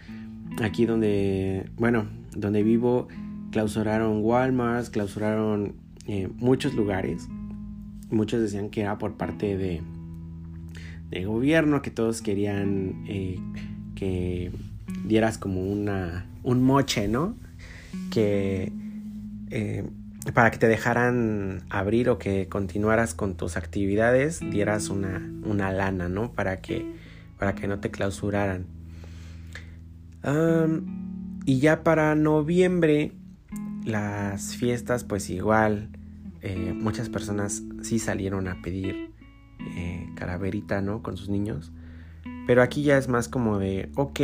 [0.60, 3.08] Aquí donde, bueno, donde vivo,
[3.50, 5.74] clausuraron Walmart, clausuraron
[6.06, 7.28] eh, muchos lugares.
[8.10, 9.82] Muchos decían que era por parte de,
[11.10, 13.38] de gobierno, que todos querían eh,
[13.94, 14.52] que
[15.04, 17.36] dieras como una, un moche, ¿no?
[18.10, 18.72] Que
[19.50, 19.84] eh,
[20.32, 26.08] para que te dejaran abrir o que continuaras con tus actividades, dieras una, una lana,
[26.08, 26.32] ¿no?
[26.32, 26.86] Para que,
[27.38, 28.66] para que no te clausuraran.
[31.44, 33.12] Y ya para noviembre,
[33.84, 35.90] las fiestas, pues igual,
[36.40, 39.10] eh, muchas personas sí salieron a pedir
[39.76, 41.02] eh, calaverita, ¿no?
[41.02, 41.72] Con sus niños.
[42.46, 44.20] Pero aquí ya es más como de, ok,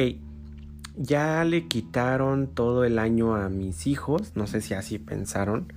[0.96, 5.72] ya le quitaron todo el año a mis hijos, no sé si así pensaron.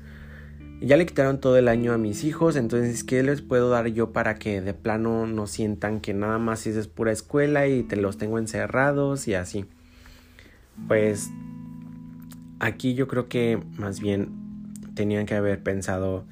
[0.82, 4.12] Ya le quitaron todo el año a mis hijos, entonces ¿qué les puedo dar yo
[4.12, 8.18] para que de plano no sientan que nada más es pura escuela y te los
[8.18, 9.66] tengo encerrados y así?
[10.88, 11.32] Pues
[12.60, 14.30] aquí yo creo que más bien
[14.96, 16.26] tenían que haber pensado,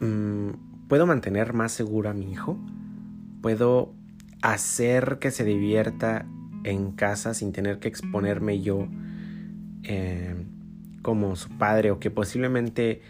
[0.00, 2.58] mm, ¿puedo mantener más seguro a mi hijo?
[3.40, 3.94] ¿Puedo
[4.42, 6.26] hacer que se divierta
[6.64, 8.88] en casa sin tener que exponerme yo
[9.84, 10.46] eh,
[11.02, 13.00] como su padre o que posiblemente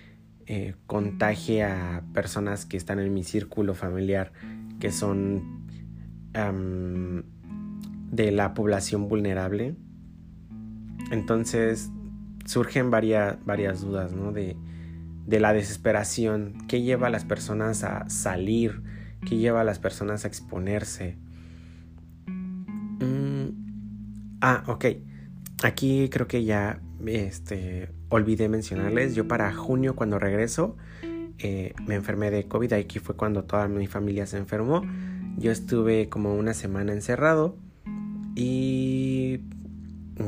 [0.46, 4.32] eh, contagie a personas que están en mi círculo familiar
[4.80, 5.62] que son
[8.10, 9.76] de la población vulnerable.
[11.12, 11.90] Entonces
[12.46, 14.32] surgen varias, dudas ¿no?
[14.32, 14.56] de,
[15.26, 16.66] de la desesperación.
[16.66, 18.82] ¿Qué lleva a las personas a salir?
[19.28, 21.18] ¿Qué lleva a las personas a exponerse?
[24.40, 24.86] Ah, ok.
[25.62, 29.14] Aquí creo que ya este, olvidé mencionarles.
[29.14, 30.76] Yo para junio cuando regreso
[31.38, 32.72] eh, me enfermé de COVID.
[32.72, 34.82] Aquí fue cuando toda mi familia se enfermó.
[35.36, 37.56] Yo estuve como una semana encerrado
[38.34, 39.42] y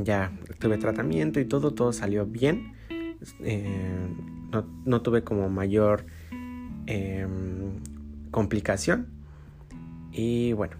[0.05, 2.75] ya tuve tratamiento y todo, todo salió bien.
[3.41, 4.09] Eh,
[4.85, 6.07] no, tuve como mayor
[6.87, 7.81] em,
[8.31, 9.09] complicación.
[10.13, 10.77] Y bueno,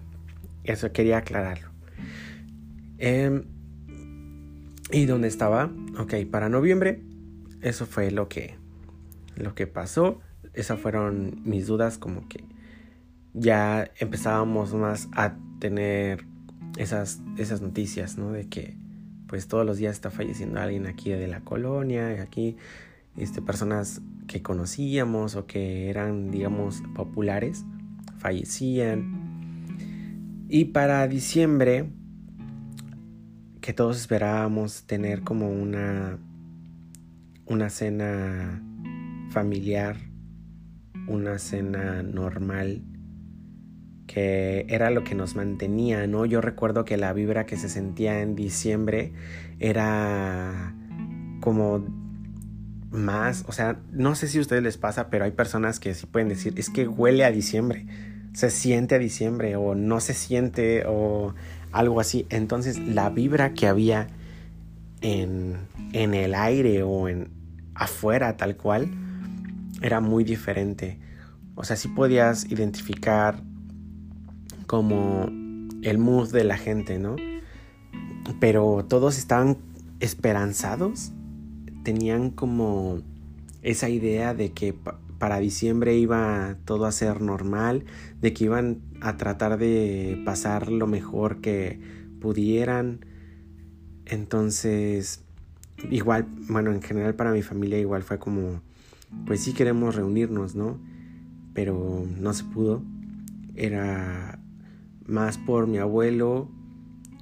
[0.63, 1.69] eso quería aclararlo.
[2.97, 3.43] Em,
[4.91, 5.71] ¿Y dónde estaba?
[5.97, 7.01] Ok, para noviembre,
[7.61, 8.55] eso fue lo que,
[9.35, 10.21] lo que pasó.
[10.53, 12.43] Esas fueron mis dudas, como que
[13.33, 16.25] ya empezábamos más a tener
[16.77, 18.31] esas, esas noticias, ¿no?
[18.31, 18.77] De que
[19.27, 22.57] pues todos los días está falleciendo alguien aquí de la colonia, aquí
[23.17, 27.65] este, personas que conocíamos o que eran, digamos, populares,
[28.17, 29.67] fallecían.
[30.49, 31.89] Y para diciembre,
[33.61, 36.19] que todos esperábamos tener como una
[37.47, 38.61] una cena
[39.29, 39.97] familiar,
[41.07, 42.81] una cena normal,
[44.07, 46.25] que era lo que nos mantenía, ¿no?
[46.25, 49.13] Yo recuerdo que la vibra que se sentía en diciembre
[49.59, 50.75] era
[51.41, 51.85] como
[52.91, 56.05] más, o sea, no sé si a ustedes les pasa, pero hay personas que sí
[56.05, 57.85] pueden decir, es que huele a diciembre,
[58.33, 61.33] se siente a diciembre o no se siente o
[61.71, 62.25] algo así.
[62.29, 64.07] Entonces la vibra que había
[65.01, 65.57] en,
[65.93, 67.29] en el aire o en
[67.73, 68.89] afuera tal cual
[69.81, 70.99] era muy diferente.
[71.55, 73.41] O sea, sí podías identificar
[74.65, 75.29] como
[75.81, 77.15] el mood de la gente, ¿no?
[78.39, 79.57] Pero todos estaban
[79.99, 81.11] esperanzados,
[81.83, 82.99] tenían como
[83.61, 84.75] esa idea de que
[85.17, 87.85] para diciembre iba todo a ser normal,
[88.21, 91.79] de que iban a tratar de pasar lo mejor que
[92.19, 93.05] pudieran.
[94.05, 95.23] Entonces,
[95.89, 98.61] igual, bueno, en general para mi familia igual fue como,
[99.25, 100.79] pues sí queremos reunirnos, ¿no?
[101.53, 102.83] Pero no se pudo.
[103.55, 104.39] Era
[105.05, 106.49] más por mi abuelo,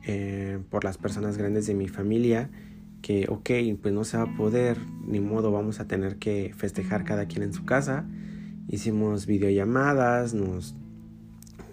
[0.06, 2.50] eh, por las personas grandes de mi familia
[3.04, 3.50] que, ok,
[3.82, 7.44] pues no se va a poder, ni modo, vamos a tener que festejar cada quien
[7.44, 8.08] en su casa.
[8.70, 10.74] Hicimos videollamadas, nos,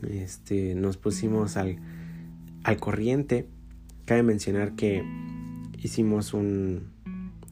[0.03, 1.79] este, nos pusimos al,
[2.65, 3.47] al corriente.
[4.07, 5.05] Cabe mencionar que
[5.79, 6.91] hicimos un,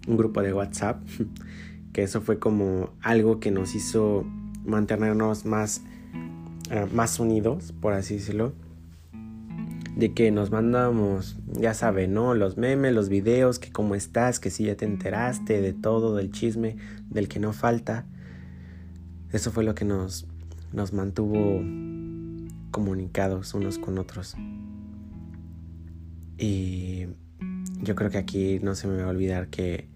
[0.08, 1.00] un grupo de WhatsApp,
[1.92, 4.26] que eso fue como algo que nos hizo
[4.64, 5.82] mantenernos más
[6.70, 8.52] ah, más unidos, por así decirlo.
[9.96, 12.34] De que nos mandamos, ya saben, ¿no?
[12.34, 16.30] Los memes, los videos, que cómo estás, que si ya te enteraste de todo, del
[16.30, 16.76] chisme,
[17.10, 18.06] del que no falta.
[19.32, 20.26] Eso fue lo que nos,
[20.72, 21.60] nos mantuvo
[22.70, 24.36] comunicados unos con otros.
[26.38, 27.06] Y
[27.82, 29.88] yo creo que aquí no se me va a olvidar que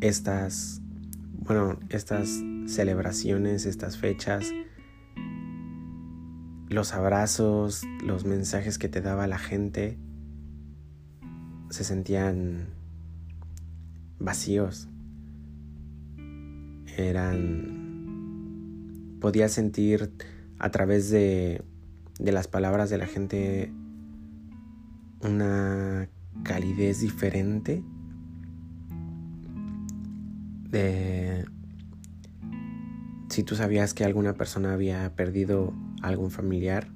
[0.00, 0.80] estas,
[1.32, 4.52] bueno, estas celebraciones, estas fechas,
[6.72, 9.98] los abrazos, los mensajes que te daba la gente,
[11.70, 12.68] se sentían
[14.18, 14.88] vacíos.
[16.96, 17.80] Eran...
[19.20, 20.12] Podía sentir
[20.58, 21.62] a través de,
[22.18, 23.72] de las palabras de la gente
[25.20, 26.08] una
[26.42, 27.84] calidez diferente
[30.68, 31.44] de
[33.28, 35.72] si tú sabías que alguna persona había perdido
[36.02, 36.88] algún familiar,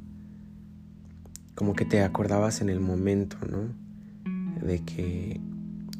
[1.55, 3.75] como que te acordabas en el momento, ¿no?
[4.65, 5.41] De que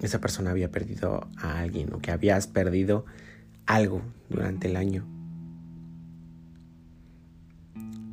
[0.01, 3.07] esa persona había perdido a alguien o que habías perdido
[3.65, 5.07] algo durante el año.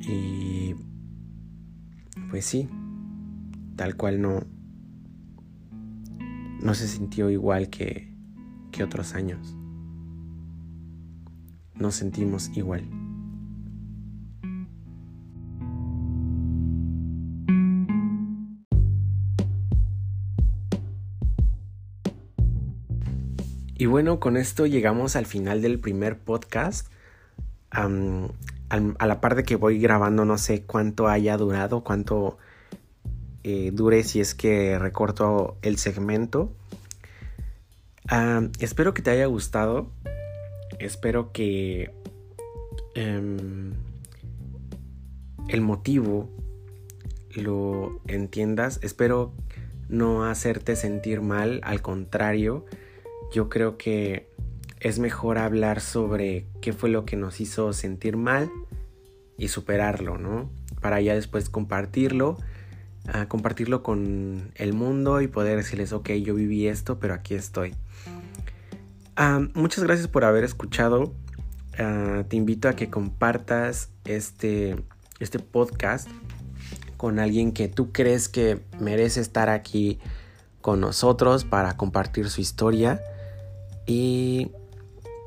[0.00, 0.74] Y
[2.30, 2.68] pues sí,
[3.76, 4.44] tal cual no,
[6.62, 8.12] no se sintió igual que,
[8.72, 9.56] que otros años.
[11.74, 13.03] Nos sentimos igual.
[23.84, 26.88] Y bueno, con esto llegamos al final del primer podcast.
[27.70, 27.86] a
[29.06, 32.38] la par de que voy grabando, no sé cuánto haya durado, cuánto
[33.42, 36.50] eh, dure si es que recorto el segmento.
[38.58, 39.90] espero que te haya gustado.
[40.78, 41.92] Espero que
[42.94, 43.74] em,
[45.48, 46.30] el motivo
[47.34, 48.80] lo entiendas.
[48.82, 49.34] Espero
[49.90, 51.60] no hacerte sentir mal.
[51.64, 52.64] Al contrario,
[53.34, 54.30] yo creo que
[54.78, 58.48] es mejor hablar sobre qué fue lo que nos hizo sentir mal
[59.36, 60.50] y superarlo, ¿no?
[60.80, 62.38] Para ya después compartirlo
[63.08, 67.74] a compartirlo con el mundo y poder decirles, ok, yo viví esto, pero aquí estoy.
[69.16, 71.12] Ah, muchas gracias por haber escuchado.
[71.76, 74.76] Ah, te invito a que compartas este,
[75.18, 76.08] este podcast
[76.96, 79.98] con alguien que tú crees que merece estar aquí
[80.60, 83.02] con nosotros para compartir su historia.
[83.86, 84.50] Y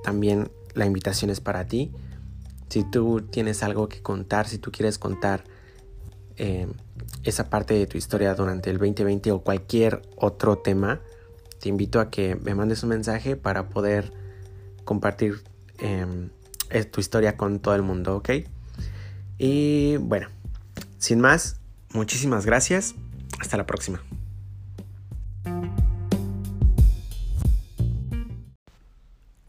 [0.04, 1.92] también la invitación es para ti.
[2.70, 5.44] Si tú tienes algo que contar, si tú quieres contar
[6.38, 6.68] eh,
[7.24, 11.02] esa parte de tu historia durante el 2020 o cualquier otro tema,
[11.60, 14.12] te invito a que me mandes un mensaje para poder
[14.84, 15.42] compartir
[15.80, 16.30] em,
[16.92, 18.30] tu historia con todo el mundo, ¿ok?
[19.38, 20.28] Y bueno,
[20.98, 21.60] sin más,
[21.94, 22.96] muchísimas gracias.
[23.40, 24.02] Hasta la próxima.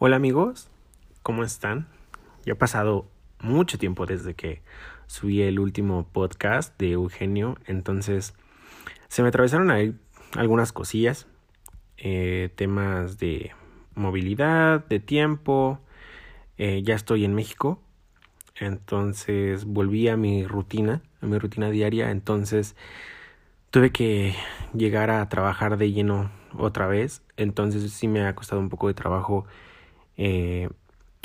[0.01, 0.69] Hola amigos,
[1.25, 1.89] ¿cómo están?
[2.47, 4.63] Ya ha pasado mucho tiempo desde que
[5.09, 8.33] subí el último podcast de Eugenio, entonces
[9.09, 9.97] se me atravesaron ahí
[10.37, 11.27] algunas cosillas,
[11.97, 13.51] eh, temas de
[13.97, 15.81] movilidad, de tiempo,
[16.59, 17.83] eh, ya estoy en México,
[18.55, 22.77] entonces volví a mi rutina, a mi rutina diaria, entonces
[23.73, 24.37] tuve que
[24.75, 28.95] llegar a trabajar de lleno otra vez, entonces sí me ha costado un poco de
[28.95, 29.45] trabajo
[30.19, 30.69] eh,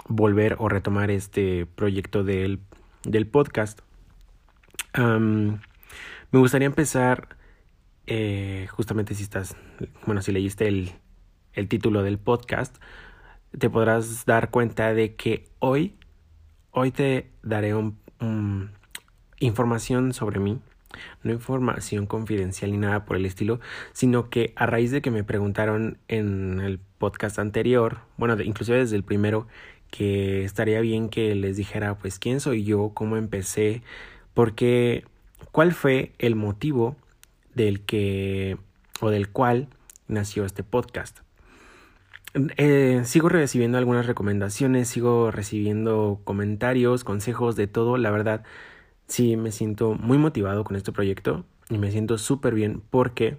[0.08, 2.62] volver o retomar este proyecto del
[3.04, 3.82] del podcast.
[4.96, 5.60] me
[6.39, 7.38] gustaría empezar,
[8.08, 9.56] eh, justamente si estás,
[10.06, 10.91] bueno, si leíste el,
[11.54, 12.78] el título del podcast,
[13.58, 15.96] te podrás dar cuenta de que hoy,
[16.72, 18.00] hoy te daré un,
[19.39, 20.60] información sobre mí,
[21.24, 23.60] no información confidencial ni nada por el estilo,
[23.91, 28.96] sino que a raíz de que me preguntaron en el podcast anterior, bueno, inclusive desde
[28.96, 29.48] el primero,
[29.91, 33.84] que estaría bien que les dijera pues quién soy yo, cómo empecé,
[34.34, 35.06] porque
[35.52, 36.96] cuál fue el motivo
[37.54, 38.58] del que
[39.02, 39.68] o del cual
[40.08, 41.20] nació este podcast.
[42.58, 47.98] Eh, sigo recibiendo algunas recomendaciones, sigo recibiendo comentarios, consejos de todo.
[47.98, 48.44] La verdad,
[49.14, 53.38] sí me siento muy motivado con este proyecto y me siento súper bien porque,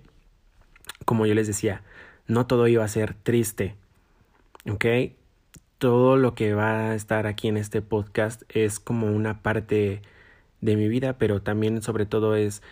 [1.05, 1.83] como yo les decía,
[2.27, 3.77] no todo iba a ser triste.
[4.71, 4.85] ¿Ok?
[5.79, 10.01] todo lo que va a estar aquí en este podcast es como una parte
[10.63, 12.63] de mi vida, pero también sobre todo es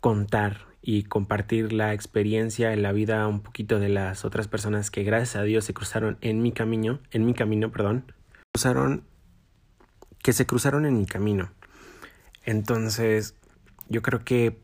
[0.00, 5.04] contar y compartir la experiencia en la vida un poquito de las otras personas que
[5.04, 8.12] gracias a Dios se cruzaron en mi camino, en mi camino, perdón,
[8.52, 9.04] cruzaron
[10.22, 11.52] que se cruzaron en mi camino.
[12.46, 13.34] Entonces,
[13.88, 14.58] yo creo que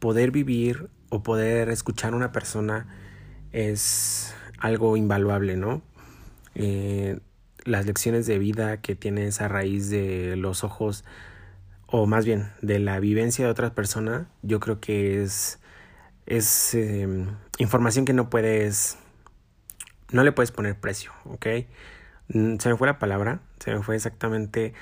[0.00, 2.88] poder vivir o poder escuchar a una persona
[3.52, 5.82] es algo invaluable, ¿no?
[6.54, 7.20] Eh,
[7.64, 11.04] las lecciones de vida que tienes a raíz de los ojos,
[11.86, 15.60] o más bien de la vivencia de otra persona, yo creo que es,
[16.26, 18.98] es em, información que no puedes,
[20.10, 21.46] no le puedes poner precio, ¿ok?
[22.28, 24.74] Mm, se me fue la palabra, se me fue exactamente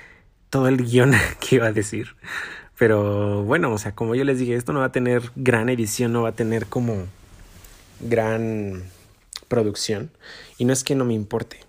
[0.51, 2.15] todo el guion que iba a decir.
[2.77, 6.13] Pero bueno, o sea, como yo les dije, esto no va a tener gran edición,
[6.13, 7.07] no va a tener como
[7.99, 8.83] gran
[9.47, 10.11] producción.
[10.57, 11.59] Y no es que no me importe,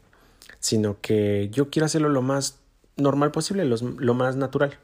[0.58, 2.58] sino que yo quiero hacerlo lo más
[2.96, 4.78] normal posible, lo, más natural.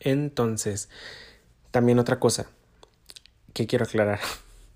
[0.00, 0.88] Entonces,
[1.70, 2.46] también otra cosa
[3.52, 4.20] que quiero aclarar.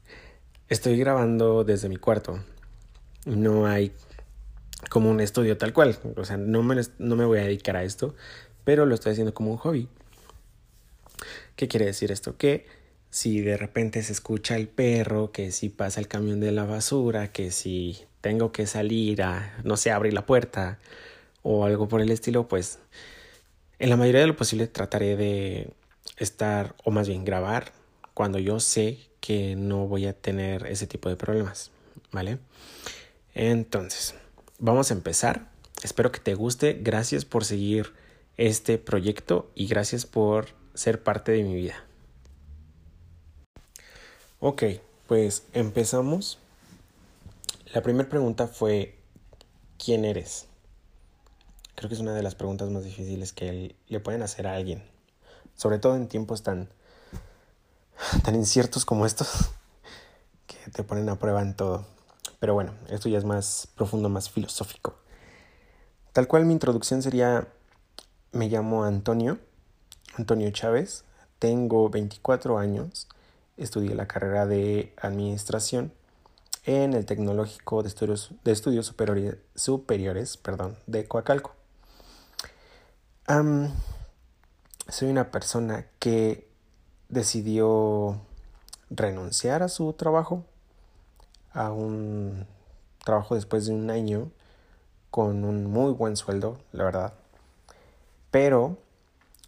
[0.68, 2.38] Estoy grabando desde mi cuarto.
[3.26, 3.92] No hay
[4.88, 5.98] como un estudio tal cual.
[6.16, 8.14] O sea, no me, no me voy a dedicar a esto,
[8.64, 9.88] pero lo estoy haciendo como un hobby.
[11.56, 12.36] ¿Qué quiere decir esto?
[12.36, 12.66] Que
[13.10, 17.32] si de repente se escucha el perro, que si pasa el camión de la basura,
[17.32, 20.78] que si tengo que salir a, no sé, abrir la puerta
[21.42, 22.78] o algo por el estilo, pues
[23.78, 25.70] en la mayoría de lo posible trataré de
[26.18, 27.72] estar, o más bien grabar,
[28.14, 31.70] cuando yo sé que no voy a tener ese tipo de problemas,
[32.12, 32.38] ¿vale?
[33.34, 34.14] Entonces,
[34.60, 35.50] vamos a empezar.
[35.82, 36.78] Espero que te guste.
[36.80, 37.92] Gracias por seguir
[38.36, 41.84] este proyecto y gracias por ser parte de mi vida.
[44.38, 44.62] Ok,
[45.06, 46.38] pues empezamos.
[47.74, 48.96] La primera pregunta fue,
[49.78, 50.46] ¿quién eres?
[51.74, 54.82] Creo que es una de las preguntas más difíciles que le pueden hacer a alguien,
[55.54, 56.68] sobre todo en tiempos tan,
[58.22, 59.50] tan inciertos como estos,
[60.46, 61.86] que te ponen a prueba en todo.
[62.40, 64.94] Pero bueno, esto ya es más profundo, más filosófico.
[66.12, 67.46] Tal cual mi introducción sería,
[68.32, 69.38] me llamo Antonio,
[70.16, 71.04] Antonio Chávez,
[71.38, 73.06] tengo 24 años,
[73.56, 75.92] estudié la carrera de administración
[76.64, 81.54] en el Tecnológico de Estudios, de estudios superiores, superiores perdón, de Coacalco.
[84.88, 86.48] soy una persona que
[87.08, 88.20] decidió
[88.90, 90.44] renunciar a su trabajo
[91.52, 92.46] a un
[93.04, 94.30] trabajo después de un año
[95.10, 97.14] con un muy buen sueldo, la verdad.
[98.30, 98.78] Pero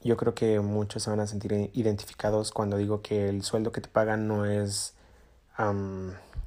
[0.02, 3.80] yo creo que muchos se van a sentir identificados cuando digo que el sueldo que
[3.80, 4.94] te pagan no es,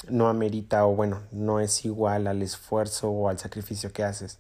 [0.09, 4.39] no amerita o bueno, no es igual al esfuerzo o al sacrificio que haces.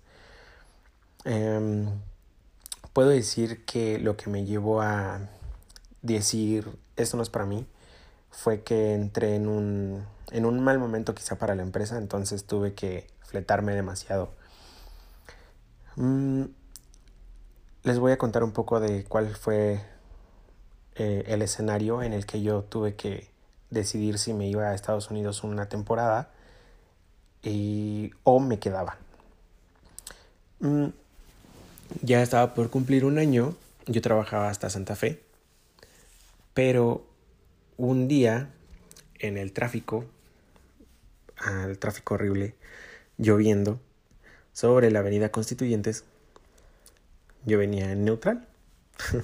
[1.23, 1.87] Em,
[2.93, 5.21] puedo decir que lo que me llevó a
[6.01, 7.65] decir esto no es para mí
[8.35, 12.73] fue que entré en un en un mal momento quizá para la empresa, entonces tuve
[12.73, 14.31] que fletarme demasiado.
[15.95, 16.43] Mm,
[17.83, 19.81] les voy a contar un poco de cuál fue
[20.95, 23.29] eh, el escenario en el que yo tuve que
[23.69, 26.31] decidir si me iba a Estados Unidos una temporada
[27.43, 28.97] y, o me quedaba.
[30.59, 30.87] Mm,
[32.01, 33.55] ya estaba por cumplir un año,
[33.85, 35.21] yo trabajaba hasta Santa Fe,
[36.53, 37.05] pero
[37.77, 38.49] un día
[39.19, 40.05] en el tráfico
[41.37, 42.55] al tráfico horrible,
[43.17, 43.79] lloviendo,
[44.53, 46.05] sobre la avenida Constituyentes,
[47.45, 48.47] yo venía en neutral,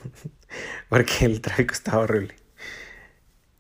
[0.90, 2.36] porque el tráfico estaba horrible.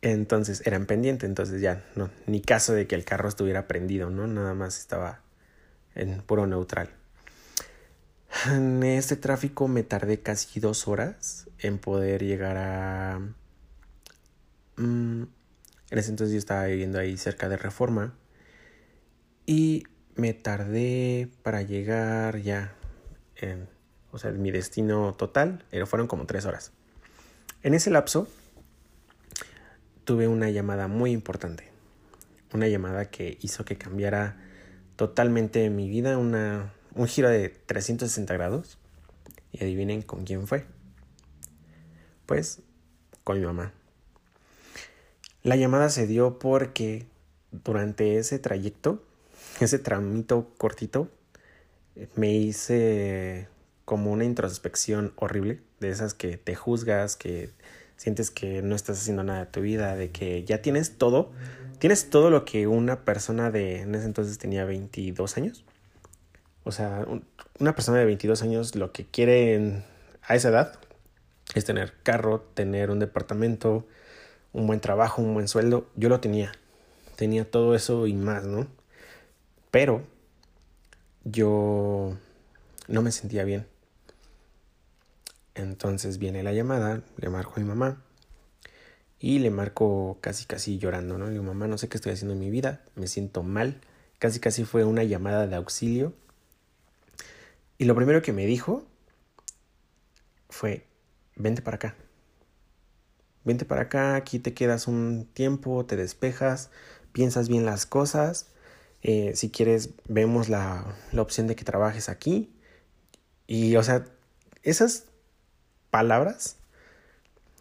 [0.02, 4.10] Entonces era en pendiente, entonces ya no, ni caso de que el carro estuviera prendido,
[4.10, 4.28] ¿no?
[4.28, 5.22] Nada más estaba
[5.96, 6.90] en puro neutral.
[8.48, 13.22] En este tráfico me tardé casi dos horas en poder llegar a...
[14.82, 15.28] Mm,
[15.92, 18.16] en ese entonces yo estaba viviendo ahí cerca de Reforma
[19.46, 19.84] y
[20.16, 22.74] me tardé para llegar ya
[23.36, 23.70] en,
[24.12, 26.72] o sea, mi destino total, pero fueron como tres horas.
[27.62, 28.28] En ese lapso
[30.04, 31.70] tuve una llamada muy importante,
[32.52, 34.38] una llamada que hizo que cambiara
[34.96, 38.80] totalmente mi vida, una, un giro de 360 grados.
[39.52, 40.66] Y adivinen con quién fue.
[42.26, 42.62] Pues
[43.26, 43.74] con mi mamá.
[45.44, 47.08] La llamada se dio porque
[47.52, 49.04] durante ese trayecto
[49.60, 51.10] ese tramito cortito
[52.16, 53.48] me hice
[53.86, 57.50] como una introspección horrible, de esas que te juzgas, que
[57.98, 61.32] sientes que no estás haciendo nada de tu vida, de que ya tienes todo,
[61.80, 65.66] tienes todo lo que una persona de, en ese entonces tenía 22 años.
[66.64, 67.06] O sea,
[67.60, 69.84] una persona de 22 años lo que quiere
[70.24, 70.80] a esa edad
[71.56, 73.86] es tener carro, tener un departamento,
[74.54, 75.88] un buen trabajo, un buen sueldo.
[75.96, 76.52] Yo lo tenía.
[77.16, 78.68] Tenía todo eso y más, ¿no?
[79.70, 80.04] Pero
[81.24, 82.18] yo
[82.88, 83.68] no me sentía bien.
[85.56, 88.02] Entonces viene la llamada, le marco a mi mamá
[89.20, 91.26] y le marco casi casi llorando, ¿no?
[91.26, 93.80] Le digo, mamá, no sé qué estoy haciendo en mi vida, me siento mal.
[94.18, 96.14] Casi casi fue una llamada de auxilio.
[97.78, 98.86] Y lo primero que me dijo
[100.50, 100.86] fue,
[101.36, 101.96] vente para acá.
[103.44, 106.70] Vente para acá, aquí te quedas un tiempo, te despejas,
[107.12, 108.48] piensas bien las cosas.
[109.02, 112.54] Eh, si quieres, vemos la, la opción de que trabajes aquí.
[113.48, 114.06] Y, o sea,
[114.64, 115.06] esas
[115.90, 116.58] palabras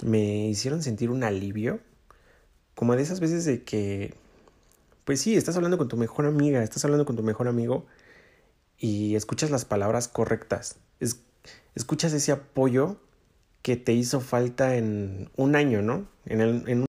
[0.03, 1.81] me hicieron sentir un alivio,
[2.75, 4.15] como de esas veces de que,
[5.05, 7.87] pues sí, estás hablando con tu mejor amiga, estás hablando con tu mejor amigo
[8.79, 11.21] y escuchas las palabras correctas, es,
[11.75, 12.99] escuchas ese apoyo
[13.63, 16.07] que te hizo falta en un año, ¿no?
[16.27, 16.87] En, el, en